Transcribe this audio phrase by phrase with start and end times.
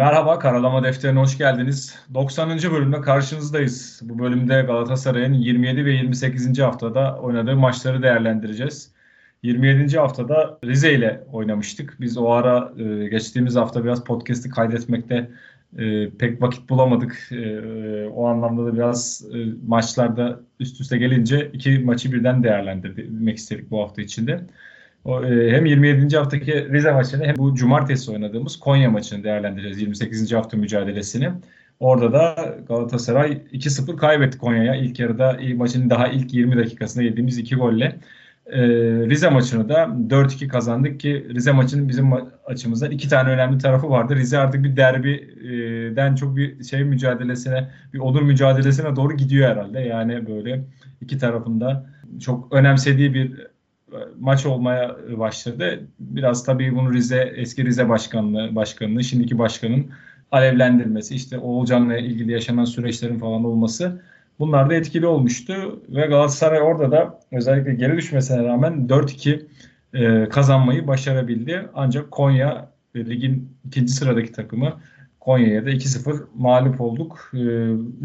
[0.00, 1.98] Merhaba, Karalama Defteri'ne hoş geldiniz.
[2.14, 2.50] 90.
[2.50, 4.00] bölümde karşınızdayız.
[4.02, 6.58] Bu bölümde Galatasaray'ın 27 ve 28.
[6.58, 8.92] haftada oynadığı maçları değerlendireceğiz.
[9.42, 9.98] 27.
[9.98, 11.96] haftada Rize ile oynamıştık.
[12.00, 15.30] Biz o ara e, geçtiğimiz hafta biraz podcast'i kaydetmekte
[15.78, 17.28] e, pek vakit bulamadık.
[17.32, 17.60] E,
[18.08, 19.24] o anlamda da biraz
[19.66, 24.40] maçlarda üst üste gelince iki maçı birden değerlendirmek istedik bu hafta içinde.
[25.04, 26.16] O, e, hem 27.
[26.16, 29.80] haftaki Rize maçını hem bu cumartesi oynadığımız Konya maçını değerlendireceğiz.
[29.80, 30.32] 28.
[30.32, 31.30] hafta mücadelesini.
[31.80, 34.74] Orada da Galatasaray 2-0 kaybetti Konya'ya.
[34.74, 37.98] İlk yarıda ilk maçın daha ilk 20 dakikasında yediğimiz iki golle.
[38.46, 38.60] Ee,
[39.10, 42.10] Rize maçını da 4-2 kazandık ki Rize maçının bizim
[42.46, 44.16] açımızdan iki tane önemli tarafı vardı.
[44.16, 49.80] Rize artık bir derbiden çok bir şey mücadelesine, bir odur mücadelesine doğru gidiyor herhalde.
[49.80, 50.64] Yani böyle
[51.00, 51.86] iki tarafında
[52.20, 53.46] çok önemsediği bir
[54.20, 55.86] maç olmaya başladı.
[55.98, 59.86] Biraz tabii bunu Rize eski Rize başkanlığı başkanının şimdiki başkanın
[60.32, 64.02] alevlendirmesi, işte Oğulcan'la ilgili yaşanan süreçlerin falan olması
[64.38, 69.46] bunlar da etkili olmuştu ve Galatasaray orada da özellikle geri düşmesine rağmen 4-2
[69.94, 71.68] e, kazanmayı başarabildi.
[71.74, 74.80] Ancak Konya ligin ikinci sıradaki takımı
[75.20, 77.30] Konya'ya da 2-0 mağlup olduk.
[77.34, 77.38] E,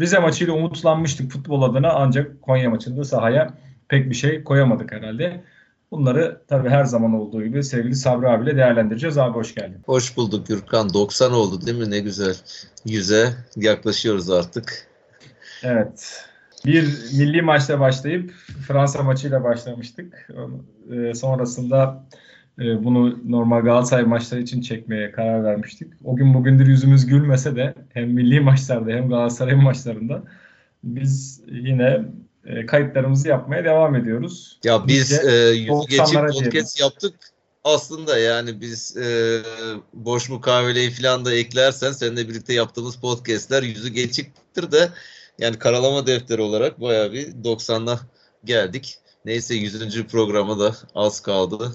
[0.00, 3.54] Rize maçıyla umutlanmıştık futbol adına ancak Konya maçında sahaya
[3.88, 5.42] pek bir şey koyamadık herhalde.
[5.96, 9.18] Bunları tabii her zaman olduğu gibi sevgili Sabri abiyle değerlendireceğiz.
[9.18, 9.80] Abi hoş geldin.
[9.86, 10.94] Hoş bulduk Gürkan.
[10.94, 11.90] 90 oldu değil mi?
[11.90, 12.36] Ne güzel.
[12.86, 14.88] 100'e yaklaşıyoruz artık.
[15.62, 16.24] Evet.
[16.66, 16.82] Bir
[17.18, 18.30] milli maçla başlayıp
[18.68, 20.28] Fransa maçıyla başlamıştık.
[20.90, 22.04] E, sonrasında
[22.58, 25.92] e, bunu normal Galatasaray maçları için çekmeye karar vermiştik.
[26.04, 30.22] O gün bugündür yüzümüz gülmese de hem milli maçlarda hem Galatasaray maçlarında
[30.84, 32.04] biz yine
[32.46, 34.58] e, kayıtlarımızı yapmaya devam ediyoruz.
[34.64, 36.62] Ya biz e, yüzü geçip podcast diyelim.
[36.80, 37.14] yaptık.
[37.64, 39.40] Aslında yani biz e,
[39.92, 44.88] boş mukaveleyi falan da eklersen seninle birlikte yaptığımız podcastler yüzü geçiktir de
[45.38, 48.00] yani karalama defteri olarak bayağı bir 90'la
[48.44, 48.98] geldik.
[49.24, 50.06] Neyse 100.
[50.06, 51.72] programı da az kaldı.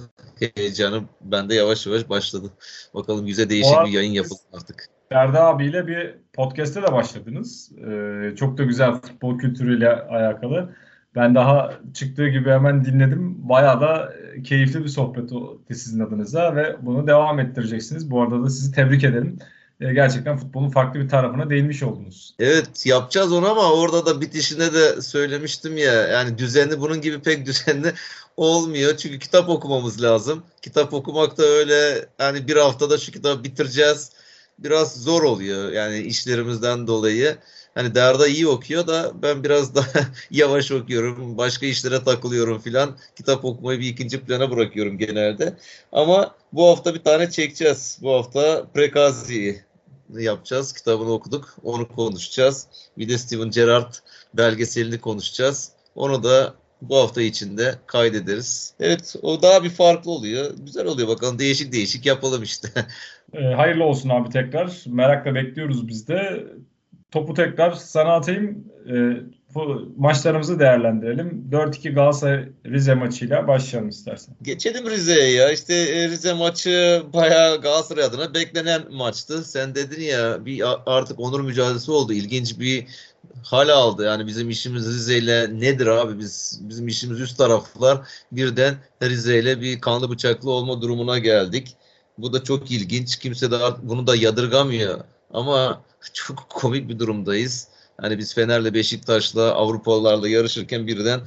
[0.56, 2.50] Heyecanım bende yavaş yavaş başladı.
[2.94, 4.88] Bakalım yüze değişik bir yayın yapalım artık.
[5.10, 7.72] Ferda abiyle bir podcast'te de başladınız.
[7.78, 10.76] Ee, çok da güzel futbol kültürüyle alakalı.
[11.16, 13.50] Ben daha çıktığı gibi hemen dinledim.
[13.50, 18.12] Bayağı da keyifli bir sohbet oldu sizin adınıza ve bunu devam ettireceksiniz.
[18.12, 19.40] Bu arada da sizi tebrik ederim.
[19.82, 22.36] Ee, gerçekten futbolun farklı bir tarafına değinmiş oldunuz.
[22.40, 27.46] Evet yapacağız onu ama orada da bitişinde de söylemiştim ya yani düzenli bunun gibi pek
[27.46, 27.94] düzenli
[28.38, 28.98] olmuyor.
[28.98, 30.44] Çünkü kitap okumamız lazım.
[30.62, 34.12] Kitap okumak da öyle yani bir haftada şu kitabı bitireceğiz
[34.64, 37.38] biraz zor oluyor yani işlerimizden dolayı.
[37.76, 39.92] Hani Derda iyi okuyor da ben biraz daha
[40.32, 41.38] yavaş okuyorum.
[41.38, 42.98] Başka işlere takılıyorum filan.
[43.16, 45.58] Kitap okumayı bir ikinci plana bırakıyorum genelde.
[45.92, 47.98] Ama bu hafta bir tane çekeceğiz.
[48.02, 49.62] Bu hafta Prekazi'yi
[50.10, 50.74] yapacağız.
[50.74, 51.56] Kitabını okuduk.
[51.64, 52.68] Onu konuşacağız.
[52.98, 53.94] Bir de Steven Gerrard
[54.34, 55.72] belgeselini konuşacağız.
[55.96, 58.74] Onu da bu hafta içinde kaydederiz.
[58.80, 60.52] Evet o daha bir farklı oluyor.
[60.58, 62.70] Güzel oluyor bakalım değişik değişik yapalım işte.
[63.34, 64.84] E, hayırlı olsun abi tekrar.
[64.88, 66.44] Merakla bekliyoruz biz de.
[67.12, 68.66] Topu tekrar sana atayım.
[68.90, 68.94] E,
[69.56, 71.48] bu maçlarımızı değerlendirelim.
[71.52, 74.36] 4-2 Galatasaray Rize maçıyla başlayalım istersen.
[74.42, 75.52] Geçelim Rize'ye ya.
[75.52, 79.44] İşte e, Rize maçı bayağı Galatasaray adına beklenen maçtı.
[79.44, 82.14] Sen dedin ya bir artık onur mücadelesi oldu.
[82.14, 82.86] İlginç bir
[83.44, 84.06] hal aldı.
[84.06, 86.20] Yani bizim işimiz Rize ile nedir abi?
[86.20, 87.98] Biz bizim işimiz üst taraflar.
[88.32, 91.76] Birden Rize ile bir kanlı bıçaklı olma durumuna geldik.
[92.18, 93.20] Bu da çok ilginç.
[93.20, 95.00] Kimse de bunu da yadırgamıyor.
[95.34, 95.82] Ama
[96.14, 97.68] çok komik bir durumdayız.
[98.02, 101.22] Hani biz Fener'le Beşiktaş'la Avrupalılarla yarışırken birden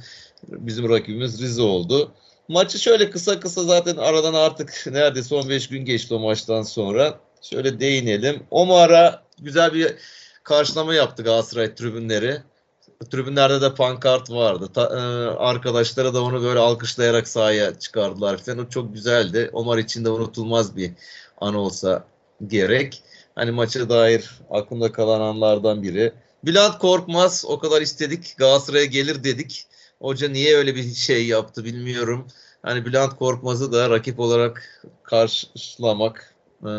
[0.47, 2.11] bizim rakibimiz Rize oldu.
[2.47, 7.19] Maçı şöyle kısa kısa zaten aradan artık neredeyse 15 gün geçti o maçtan sonra.
[7.41, 8.43] Şöyle değinelim.
[8.51, 9.95] Omar'a güzel bir
[10.43, 12.41] karşılama yaptı Galatasaray tribünleri.
[13.11, 14.69] Tribünlerde de pankart vardı.
[14.73, 14.99] Ta, e,
[15.37, 18.57] arkadaşlara da onu böyle alkışlayarak sahaya çıkardılar falan.
[18.57, 19.49] O çok güzeldi.
[19.53, 20.91] Omar için de unutulmaz bir
[21.41, 22.05] an olsa
[22.47, 23.03] gerek.
[23.35, 26.13] Hani maça dair aklımda kalan anlardan biri.
[26.45, 29.67] Bülent Korkmaz o kadar istedik Galatasaray'a gelir dedik.
[30.01, 32.27] Hoca niye öyle bir şey yaptı bilmiyorum.
[32.63, 36.71] Hani Bülent Korkmaz'ı da rakip olarak karşılamak e,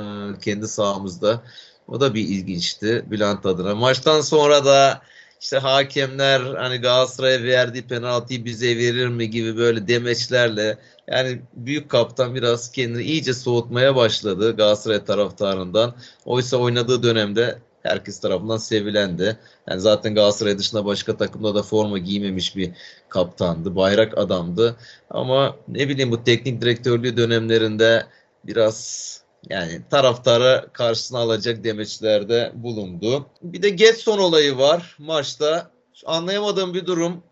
[0.44, 1.42] kendi sahamızda
[1.88, 3.74] o da bir ilginçti Bülent adına.
[3.74, 5.02] Maçtan sonra da
[5.40, 10.78] işte hakemler hani Galatasaray'a verdiği penaltıyı bize verir mi gibi böyle demeçlerle
[11.08, 15.94] yani büyük kaptan biraz kendini iyice soğutmaya başladı Galatasaray taraftarından.
[16.24, 19.36] Oysa oynadığı dönemde herkes tarafından sevilendi.
[19.68, 22.72] Yani zaten Galatasaray dışında başka takımda da forma giymemiş bir
[23.08, 23.76] kaptandı.
[23.76, 24.76] Bayrak adamdı.
[25.10, 28.06] Ama ne bileyim bu teknik direktörlüğü dönemlerinde
[28.44, 29.20] biraz
[29.50, 33.26] yani taraftara karşısına alacak demeçlerde bulundu.
[33.43, 35.70] Bir de Getson olayı var maçta.
[36.06, 37.22] Anlayamadığım bir durum.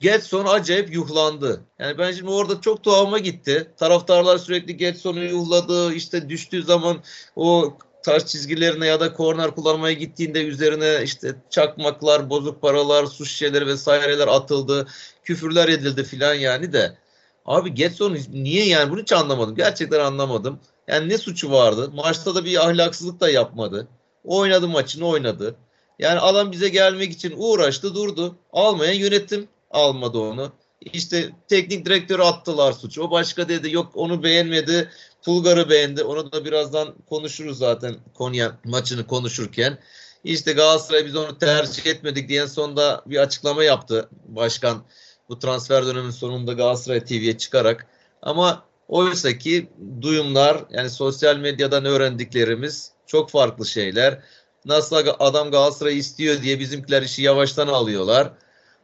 [0.00, 1.60] Getson acayip yuhlandı.
[1.78, 3.70] Yani ben şimdi orada çok tuhafıma gitti.
[3.76, 5.94] Taraftarlar sürekli Getson'u yuhladı.
[5.94, 7.02] İşte düştüğü zaman
[7.36, 13.66] o taş çizgilerine ya da korner kullanmaya gittiğinde üzerine işte çakmaklar, bozuk paralar, su şişeleri
[13.66, 14.86] vesaireler atıldı.
[15.24, 16.98] Küfürler edildi filan yani de.
[17.44, 19.54] Abi Getson niye yani bunu hiç anlamadım.
[19.54, 20.60] Gerçekten anlamadım.
[20.88, 21.90] Yani ne suçu vardı?
[21.94, 23.88] Maçta da bir ahlaksızlık da yapmadı.
[24.24, 25.56] Oynadı maçını oynadı.
[25.98, 28.36] Yani adam bize gelmek için uğraştı durdu.
[28.52, 30.52] Almayan yönetim almadı onu.
[30.80, 33.02] İşte teknik direktörü attılar suçu.
[33.02, 34.90] O başka dedi yok onu beğenmedi.
[35.24, 36.04] Pulgar'ı beğendi.
[36.04, 39.78] Onu da birazdan konuşuruz zaten Konya maçını konuşurken.
[40.24, 44.84] İşte Galatasaray biz onu tercih etmedik diye sonunda bir açıklama yaptı başkan
[45.28, 47.86] bu transfer döneminin sonunda Galatasaray TV'ye çıkarak.
[48.22, 49.68] Ama oysa ki
[50.02, 54.20] duyumlar yani sosyal medyadan öğrendiklerimiz çok farklı şeyler.
[54.64, 58.32] Nasıl adam Galatasaray istiyor diye bizimkiler işi yavaştan alıyorlar.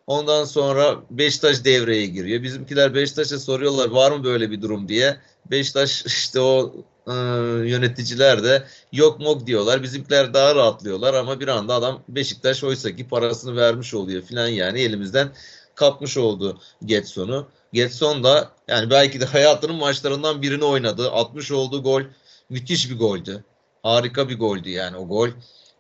[0.07, 2.43] Ondan sonra Beşiktaş devreye giriyor.
[2.43, 5.17] Bizimkiler Beşiktaş'a soruyorlar var mı böyle bir durum diye.
[5.51, 6.75] Beşiktaş işte o
[7.07, 7.13] e,
[7.69, 8.63] yöneticiler de
[8.93, 9.83] yok mok diyorlar.
[9.83, 14.81] Bizimkiler daha rahatlıyorlar ama bir anda adam Beşiktaş oysa ki parasını vermiş oluyor filan yani
[14.81, 15.29] elimizden
[15.75, 17.49] kapmış oldu Getson'u.
[17.75, 21.11] Getson da yani belki de hayatının maçlarından birini oynadı.
[21.11, 22.03] 60 olduğu gol
[22.51, 23.45] müthiş bir goldü.
[23.83, 25.29] Harika bir goldü yani o gol.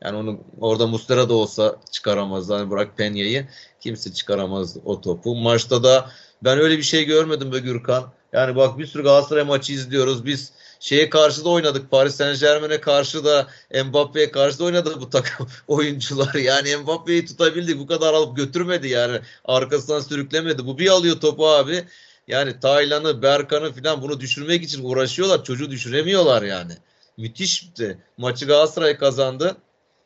[0.02, 2.50] Yani onu orada Mustera da olsa çıkaramaz.
[2.50, 3.48] Yani bırak Penya'yı
[3.80, 5.34] kimse çıkaramaz o topu.
[5.34, 6.10] Maçta da
[6.44, 8.04] ben öyle bir şey görmedim be Gürkan.
[8.32, 10.26] Yani bak bir sürü Galatasaray maçı izliyoruz.
[10.26, 10.52] Biz
[10.84, 11.90] şeye karşı da oynadık.
[11.90, 13.46] Paris Saint Germain'e karşı da
[13.84, 16.34] Mbappe'ye karşı da oynadı bu takım oyuncular.
[16.34, 17.78] Yani Mbappe'yi tutabildi.
[17.78, 19.20] Bu kadar alıp götürmedi yani.
[19.44, 20.66] Arkasından sürüklemedi.
[20.66, 21.84] Bu bir alıyor topu abi.
[22.28, 25.44] Yani Taylan'ı, Berkan'ı falan bunu düşürmek için uğraşıyorlar.
[25.44, 26.72] Çocuğu düşüremiyorlar yani.
[27.16, 27.98] Müthişti.
[28.16, 29.56] Maçı Galatasaray kazandı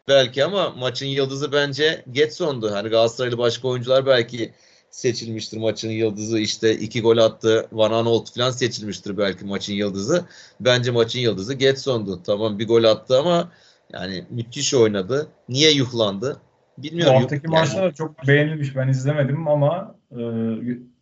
[0.09, 2.71] belki ama maçın yıldızı bence Getson'du.
[2.75, 4.55] Hani Galatasaraylı başka oyuncular belki
[4.91, 6.39] seçilmiştir maçın yıldızı.
[6.39, 7.69] İşte iki gol attı.
[7.73, 10.25] Van Aanholt falan seçilmiştir belki maçın yıldızı.
[10.61, 12.23] Bence maçın yıldızı Getson'du.
[12.27, 13.51] Tamam bir gol attı ama
[13.93, 15.29] yani müthiş oynadı.
[15.49, 16.41] Niye yuhlandı?
[16.79, 17.15] Bilmiyorum.
[17.15, 18.77] Bu haftaki yani, maçlar çok beğenilmiş.
[18.77, 20.19] Ben izlemedim ama e,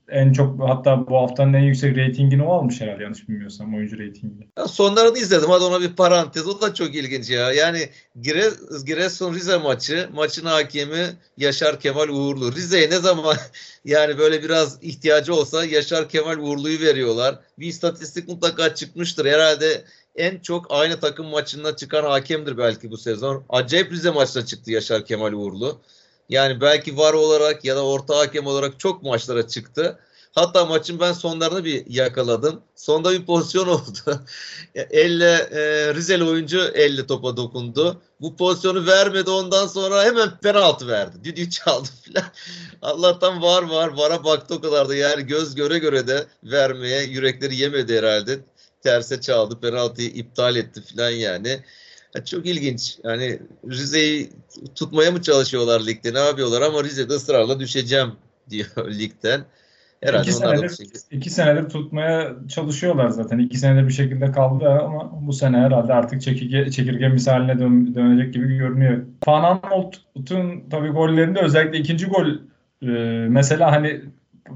[0.08, 4.48] en çok hatta bu haftanın en yüksek reytingini o almış herhalde yanlış bilmiyorsam oyuncu reytingini.
[4.66, 5.50] Sonlarını izledim.
[5.50, 6.46] Hadi ona bir parantez.
[6.48, 7.52] O da çok ilginç ya.
[7.52, 7.88] Yani
[8.20, 8.50] Gire,
[8.86, 10.08] Giresun Rize maçı.
[10.14, 11.06] Maçın hakemi
[11.36, 12.52] Yaşar Kemal Uğurlu.
[12.52, 13.36] Rize'ye ne zaman
[13.84, 17.38] yani böyle biraz ihtiyacı olsa Yaşar Kemal Uğurlu'yu veriyorlar.
[17.58, 19.26] Bir istatistik mutlaka çıkmıştır.
[19.26, 19.84] Herhalde
[20.16, 23.44] en çok aynı takım maçında çıkan hakemdir belki bu sezon.
[23.48, 25.80] Acayip Rize maçına çıktı Yaşar Kemal Uğurlu.
[26.28, 29.98] Yani belki var olarak ya da orta hakem olarak çok maçlara çıktı.
[30.36, 32.62] Hatta maçın ben sonlarını bir yakaladım.
[32.74, 34.20] Sonda bir pozisyon oldu.
[34.74, 38.02] elle e, Rizeli oyuncu elle topa dokundu.
[38.20, 41.16] Bu pozisyonu vermedi ondan sonra hemen penaltı verdi.
[41.24, 42.24] Düdüğü çaldı filan.
[42.82, 47.56] Allah'tan var var vara baktı o kadar da yani göz göre göre de vermeye yürekleri
[47.56, 48.38] yemedi herhalde.
[48.82, 51.64] Terse çaldı penaltıyı iptal etti filan yani.
[52.24, 52.98] Çok ilginç.
[53.04, 53.38] Yani
[53.70, 54.30] Rize'yi
[54.74, 58.12] tutmaya mı çalışıyorlar ligde ne yapıyorlar ama Rize'de ısrarla düşeceğim
[58.50, 58.68] diyor
[58.98, 59.40] ligden.
[60.02, 60.78] Herhalde iki senedir,
[61.10, 63.38] iki senedir tutmaya çalışıyorlar zaten.
[63.38, 68.34] İki senedir bir şekilde kaldı ama bu sene herhalde artık çekirge, çekirge misaline dön, dönecek
[68.34, 69.02] gibi görünüyor.
[69.26, 72.26] Van Aanholt'un tabii gollerinde özellikle ikinci gol
[72.82, 72.88] e,
[73.28, 74.00] mesela hani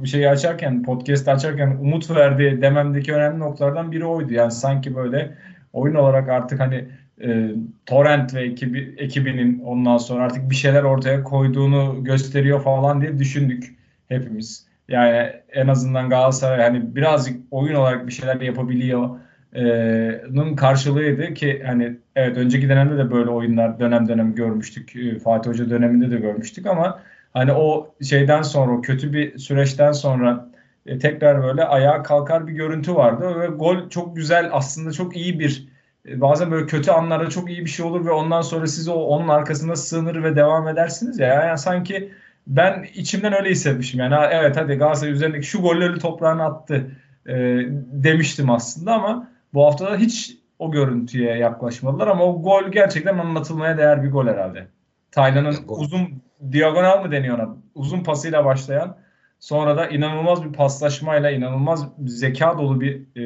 [0.04, 4.32] şeyi açarken, podcast açarken umut verdi dememdeki önemli noktalardan biri oydu.
[4.32, 5.34] Yani sanki böyle
[5.72, 6.88] oyun olarak artık hani
[7.24, 7.50] e,
[7.86, 13.76] Torrent ve ekibi, ekibinin ondan sonra artık bir şeyler ortaya koyduğunu gösteriyor falan diye düşündük
[14.08, 14.66] hepimiz.
[14.88, 19.10] Yani en azından Galatasaray hani birazcık oyun olarak bir şeyler yapabiliyor
[19.56, 24.96] e, karşılığıydı ki hani evet önceki dönemde de böyle oyunlar dönem dönem görmüştük.
[24.96, 27.00] E, Fatih Hoca döneminde de görmüştük ama
[27.32, 30.48] hani o şeyden sonra o kötü bir süreçten sonra
[30.86, 35.40] e, tekrar böyle ayağa kalkar bir görüntü vardı ve gol çok güzel aslında çok iyi
[35.40, 35.68] bir
[36.06, 39.28] bazen böyle kötü anlarda çok iyi bir şey olur ve ondan sonra siz o onun
[39.28, 41.28] arkasında sığınır ve devam edersiniz ya.
[41.28, 42.12] Yani sanki
[42.46, 44.00] ben içimden öyle hissetmişim.
[44.00, 46.90] Yani evet hadi Galatasaray üzerindeki şu golleri toprağına attı
[47.26, 47.34] e,
[47.92, 53.78] demiştim aslında ama bu hafta da hiç o görüntüye yaklaşmadılar ama o gol gerçekten anlatılmaya
[53.78, 54.66] değer bir gol herhalde.
[55.12, 57.56] Taylan'ın uzun diagonal mı deniyor ona?
[57.74, 58.96] Uzun pasıyla başlayan
[59.40, 63.22] sonra da inanılmaz bir paslaşmayla inanılmaz zeka dolu bir e,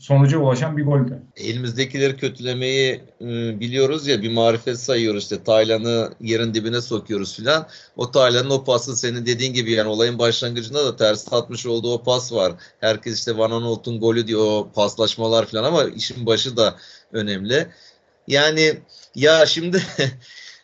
[0.00, 1.22] sonuca ulaşan bir goldü.
[1.36, 7.68] Elimizdekileri kötülemeyi e, biliyoruz ya bir marifet sayıyoruz işte Taylan'ı yerin dibine sokuyoruz filan.
[7.96, 12.02] O Taylan'ın o pası senin dediğin gibi yani olayın başlangıcında da ters atmış olduğu o
[12.02, 12.52] pas var.
[12.80, 16.76] Herkes işte Van Aanholt'un golü diyor o paslaşmalar filan ama işin başı da
[17.12, 17.68] önemli.
[18.28, 18.80] Yani
[19.14, 19.82] ya şimdi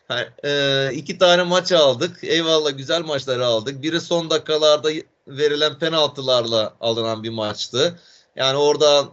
[0.43, 2.23] e, iki tane maç aldık.
[2.23, 3.83] Eyvallah güzel maçları aldık.
[3.83, 4.89] Biri son dakikalarda
[5.27, 7.99] verilen penaltılarla alınan bir maçtı.
[8.37, 9.07] Yani orada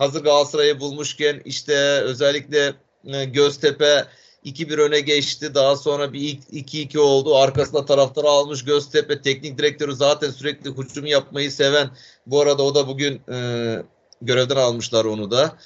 [0.00, 4.04] hazır Galatasaray'ı bulmuşken işte özellikle e, Göztepe
[4.44, 5.54] 2-1 öne geçti.
[5.54, 7.36] Daha sonra bir 2-2 oldu.
[7.36, 9.22] Arkasında taraftarı almış Göztepe.
[9.22, 11.90] Teknik direktörü zaten sürekli hücum yapmayı seven.
[12.26, 13.76] Bu arada o da bugün e,
[14.22, 15.56] görevden almışlar onu da.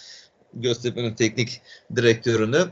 [0.54, 1.60] Göztepe'nin teknik
[1.96, 2.68] direktörünü.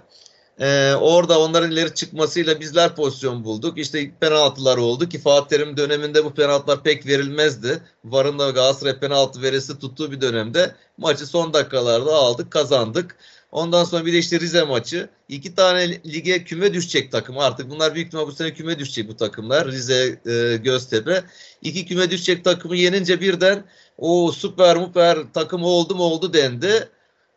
[0.61, 3.79] Ee, orada onların ileri çıkmasıyla bizler pozisyon bulduk.
[3.79, 7.83] İşte penaltılar oldu ki Fatih Terim döneminde bu penaltılar pek verilmezdi.
[8.05, 13.17] Varın da Galatasaray penaltı verisi tuttuğu bir dönemde maçı son dakikalarda aldık, kazandık.
[13.53, 15.09] Ondan sonra bir de işte Rize maçı.
[15.29, 17.71] İki tane lige küme düşecek takım artık.
[17.71, 19.69] Bunlar büyük ihtimal bu sene küme düşecek bu takımlar.
[19.69, 21.25] Rize, e, Göztepe.
[21.63, 23.65] İki küme düşecek takımı yenince birden
[23.99, 26.89] o süper müper takım oldu mu oldu dendi.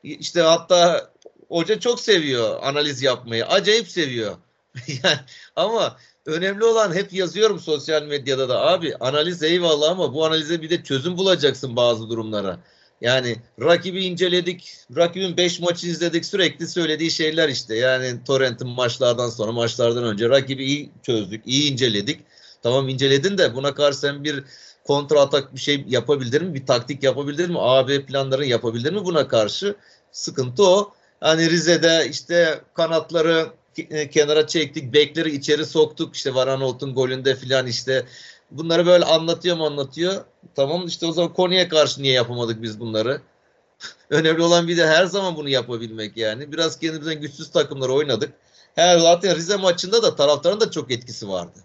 [0.03, 1.11] İşte hatta
[1.49, 3.45] hoca çok seviyor analiz yapmayı.
[3.45, 4.35] Acayip seviyor.
[5.03, 5.19] yani,
[5.55, 10.69] ama önemli olan hep yazıyorum sosyal medyada da abi analiz eyvallah ama bu analize bir
[10.69, 12.59] de çözüm bulacaksın bazı durumlara.
[13.01, 14.73] Yani rakibi inceledik.
[14.95, 16.25] Rakibin 5 maçı izledik.
[16.25, 17.75] Sürekli söylediği şeyler işte.
[17.75, 21.43] Yani Torrent'in maçlardan sonra maçlardan önce rakibi iyi çözdük.
[21.45, 22.19] iyi inceledik.
[22.63, 24.43] Tamam inceledin de buna karşı sen bir
[24.83, 26.53] kontra atak bir şey yapabilir mi?
[26.53, 27.57] Bir taktik yapabilir mi?
[27.59, 29.75] AB planlarını yapabilir mi buna karşı?
[30.11, 30.93] Sıkıntı o.
[31.25, 36.15] Hani Rize'de işte kanatları e, kenara çektik, bekleri içeri soktuk.
[36.15, 38.05] İşte Varanolt'un golünde filan işte
[38.51, 40.25] bunları böyle anlatıyor mu anlatıyor.
[40.55, 43.21] Tamam işte o zaman Konya'ya karşı niye yapamadık biz bunları?
[44.09, 46.51] Önemli olan bir de her zaman bunu yapabilmek yani.
[46.51, 48.33] Biraz kendimizden güçsüz takımlar oynadık.
[48.75, 51.59] Her zaten Rize maçında da taraftarın da çok etkisi vardı.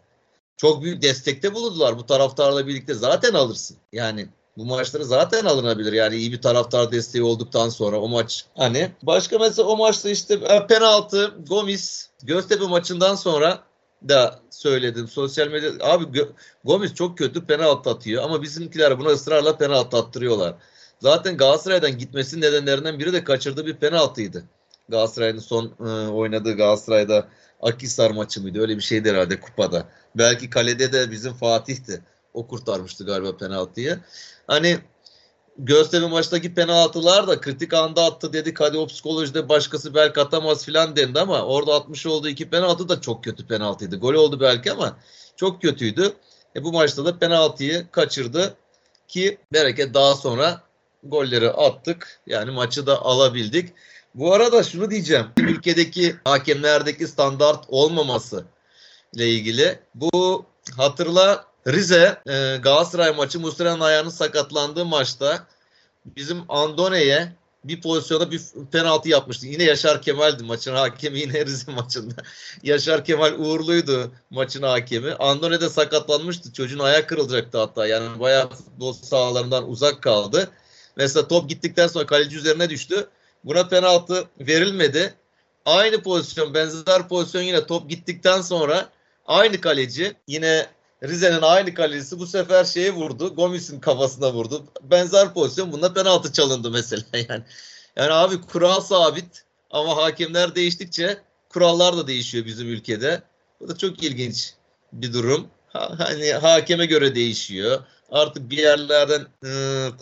[0.57, 1.99] Çok büyük destekte bulundular.
[1.99, 3.77] Bu taraftarla birlikte zaten alırsın.
[3.93, 5.93] Yani bu maçları zaten alınabilir.
[5.93, 10.35] Yani iyi bir taraftar desteği olduktan sonra o maç hani başka mesela o maçta işte
[10.35, 13.59] e, penaltı Gomis Göztepe maçından sonra
[14.09, 16.27] da söyledim sosyal medya abi
[16.65, 20.55] Gomis çok kötü penaltı atıyor ama bizimkiler buna ısrarla penaltı attırıyorlar.
[21.01, 24.45] Zaten Galatasaray'dan gitmesinin nedenlerinden biri de kaçırdığı bir penaltıydı.
[24.89, 27.29] Galatasaray'ın son e, oynadığı Galatasaray'da
[27.63, 28.61] Akisar maçı mıydı?
[28.61, 29.89] Öyle bir şeydi herhalde kupada.
[30.15, 32.03] Belki kalede de bizim Fatih'ti.
[32.35, 33.99] O kurtarmıştı galiba penaltıyı.
[34.47, 34.79] Hani
[35.63, 38.61] Göztepe maçtaki penaltılar da kritik anda attı dedik.
[38.61, 43.01] Hadi o psikolojide başkası belki atamaz filan dendi ama orada atmış olduğu iki penaltı da
[43.01, 43.97] çok kötü penaltıydı.
[43.97, 44.97] Gol oldu belki ama
[45.37, 46.13] çok kötüydü.
[46.57, 48.55] E bu maçta da penaltıyı kaçırdı
[49.09, 50.63] ki bereket daha sonra
[51.03, 52.21] golleri attık.
[52.27, 53.73] Yani maçı da alabildik.
[54.15, 55.27] Bu arada şunu diyeceğim.
[55.39, 58.45] Ülkedeki hakemlerdeki standart olmaması
[59.15, 59.79] ile ilgili.
[59.95, 60.45] Bu
[60.77, 65.47] hatırla Rize e, Galatasaray maçı Muslera'nın ayağının sakatlandığı maçta
[66.17, 67.33] bizim Andone'ye
[67.65, 68.41] bir pozisyonda bir
[68.73, 69.47] penaltı yapmıştı.
[69.47, 72.15] Yine Yaşar Kemal'di maçın hakemi yine Rize maçında.
[72.63, 75.15] Yaşar Kemal uğurluydu maçın hakemi.
[75.15, 76.53] Andone de sakatlanmıştı.
[76.53, 77.87] Çocuğun ayağı kırılacaktı hatta.
[77.87, 80.51] Yani bayağı futbol sahalarından uzak kaldı.
[80.97, 83.09] Mesela top gittikten sonra kaleci üzerine düştü.
[83.45, 85.15] Buna penaltı verilmedi.
[85.65, 88.89] Aynı pozisyon, benzer pozisyon yine top gittikten sonra
[89.27, 90.67] aynı kaleci yine
[91.03, 93.35] Rize'nin aynı kalecisi bu sefer şeyi vurdu.
[93.35, 94.65] Gomis'in kafasına vurdu.
[94.83, 97.45] Benzer pozisyon bunda penaltı çalındı mesela yani.
[97.97, 103.23] Yani abi kural sabit ama hakemler değiştikçe kurallar da değişiyor bizim ülkede.
[103.61, 104.55] Bu da çok ilginç
[104.93, 105.47] bir durum.
[105.69, 107.81] Ha, hani hakeme göre değişiyor.
[108.11, 109.51] Artık bir yerlerden e,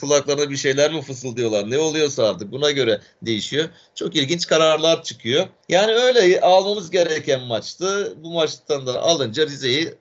[0.01, 1.71] kulaklarına bir şeyler mi fısıldıyorlar?
[1.71, 3.69] Ne oluyorsa artık buna göre değişiyor.
[3.95, 5.47] Çok ilginç kararlar çıkıyor.
[5.69, 8.15] Yani öyle almamız gereken maçtı.
[8.17, 9.95] Bu maçtan da alınca Rize'yi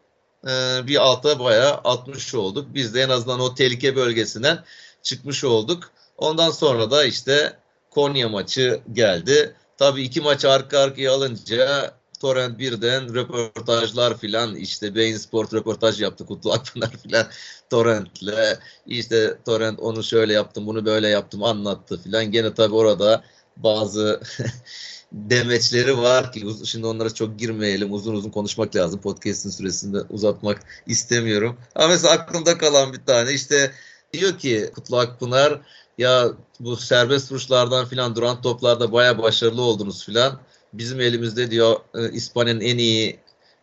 [0.48, 2.68] e, bir alta bayağı atmış olduk.
[2.74, 4.64] Biz de en azından o tehlike bölgesinden
[5.04, 5.92] çıkmış olduk.
[6.18, 7.58] Ondan sonra da işte
[7.90, 9.56] Konya maçı geldi.
[9.78, 16.26] Tabii iki maç arka arkaya alınca Torrent birden röportajlar filan işte Beyin Sport röportaj yaptı
[16.26, 17.28] Kutlu Akpınar filan
[17.70, 22.32] Torrent'le işte Torrent onu şöyle yaptım bunu böyle yaptım anlattı filan.
[22.32, 23.24] Gene tabii orada
[23.64, 24.22] bazı
[25.12, 27.94] demeçleri var ki şimdi onlara çok girmeyelim.
[27.94, 29.02] Uzun uzun konuşmak lazım.
[29.02, 31.58] Podcast'in süresinde uzatmak istemiyorum.
[31.76, 33.72] Ama mesela aklımda kalan bir tane işte
[34.14, 35.62] diyor ki Kutlu Akpınar
[35.98, 40.40] ya bu serbest vuruşlardan filan duran toplarda baya başarılı oldunuz filan.
[40.74, 43.20] Bizim elimizde diyor e, İspanya'nın en iyi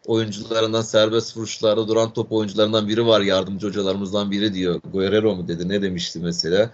[0.06, 3.20] oyuncularından serbest vuruşlarda duran top oyuncularından biri var.
[3.20, 4.80] Yardımcı hocalarımızdan biri diyor.
[4.92, 6.70] Guerrero mu dedi ne demişti mesela.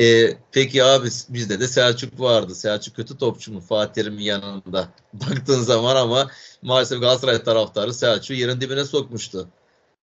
[0.00, 2.54] E, peki abi bizde de Selçuk vardı.
[2.54, 3.60] Selçuk kötü topçu mu?
[3.60, 4.88] Fatih Terim'in yanında.
[5.12, 6.30] Baktığın zaman ama
[6.62, 9.48] maalesef Galatasaray taraftarı Selçuk'u yerin dibine sokmuştu.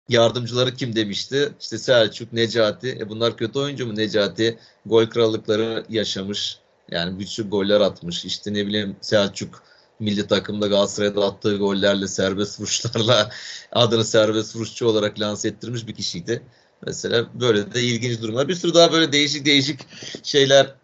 [0.09, 1.53] Yardımcıları kim demişti?
[1.61, 2.89] İşte Selçuk, Necati.
[3.01, 3.97] E bunlar kötü oyuncu mu?
[3.97, 6.59] Necati gol krallıkları yaşamış.
[6.91, 8.25] Yani birçok goller atmış.
[8.25, 9.63] İşte ne bileyim Selçuk
[10.01, 13.31] milli takımda Galatasaray'da attığı gollerle, serbest vuruşlarla
[13.73, 16.43] adını serbest vuruşçu olarak lanse ettirmiş bir kişiydi.
[16.87, 18.49] Mesela böyle de ilginç durumlar.
[18.49, 19.81] Bir sürü daha böyle değişik değişik
[20.23, 20.75] şeyler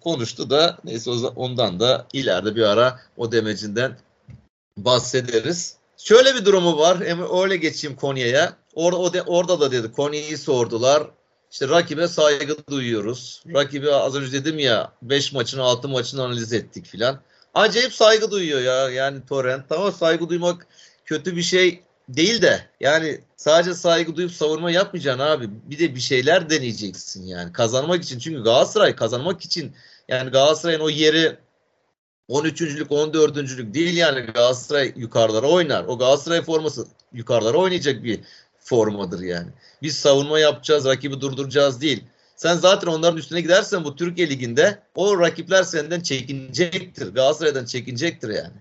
[0.00, 3.98] konuştu da neyse ondan da ileride bir ara o demecinden
[4.76, 5.76] bahsederiz.
[5.96, 6.98] Şöyle bir durumu var.
[7.42, 8.56] Öyle geçeyim Konya'ya.
[8.74, 11.10] Orada, o de, orada da dedi Konya'yı sordular.
[11.50, 13.42] İşte rakibe saygı duyuyoruz.
[13.54, 17.20] Rakibi az önce dedim ya 5 maçın 6 maçını analiz ettik filan.
[17.56, 19.68] Acayip saygı duyuyor ya yani Torrent.
[19.68, 20.66] Tamam saygı duymak
[21.04, 25.48] kötü bir şey değil de yani sadece saygı duyup savunma yapmayacaksın abi.
[25.50, 28.18] Bir de bir şeyler deneyeceksin yani kazanmak için.
[28.18, 29.72] Çünkü Galatasaray kazanmak için
[30.08, 31.36] yani Galatasaray'ın o yeri
[32.28, 35.84] 13.lük 14.lük değil yani Galatasaray yukarılara oynar.
[35.84, 38.20] O Galatasaray forması yukarılara oynayacak bir
[38.58, 39.48] formadır yani.
[39.82, 42.04] Biz savunma yapacağız, rakibi durduracağız değil.
[42.36, 47.14] Sen zaten onların üstüne gidersen bu Türkiye Ligi'nde o rakipler senden çekinecektir.
[47.14, 48.54] Galatasaray'dan çekinecektir yani.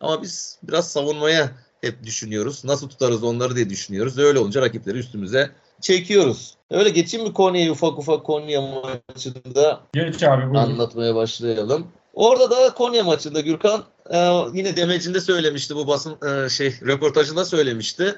[0.00, 2.64] Ama biz biraz savunmaya hep düşünüyoruz.
[2.64, 4.18] Nasıl tutarız onları diye düşünüyoruz.
[4.18, 6.54] Öyle olunca rakipleri üstümüze çekiyoruz.
[6.70, 10.54] Öyle geçeyim mi Konya'yı ufak ufak Konya maçında Geç abi, buyurun.
[10.54, 11.86] anlatmaya başlayalım.
[12.14, 14.18] Orada da Konya maçında Gürkan e,
[14.54, 18.14] yine demecinde söylemişti bu basın e, şey röportajında söylemişti.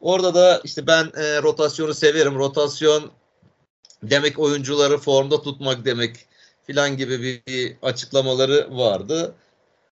[0.00, 2.34] Orada da işte ben e, rotasyonu severim.
[2.34, 3.10] Rotasyon
[4.02, 6.16] demek oyuncuları formda tutmak demek
[6.66, 9.34] filan gibi bir açıklamaları vardı.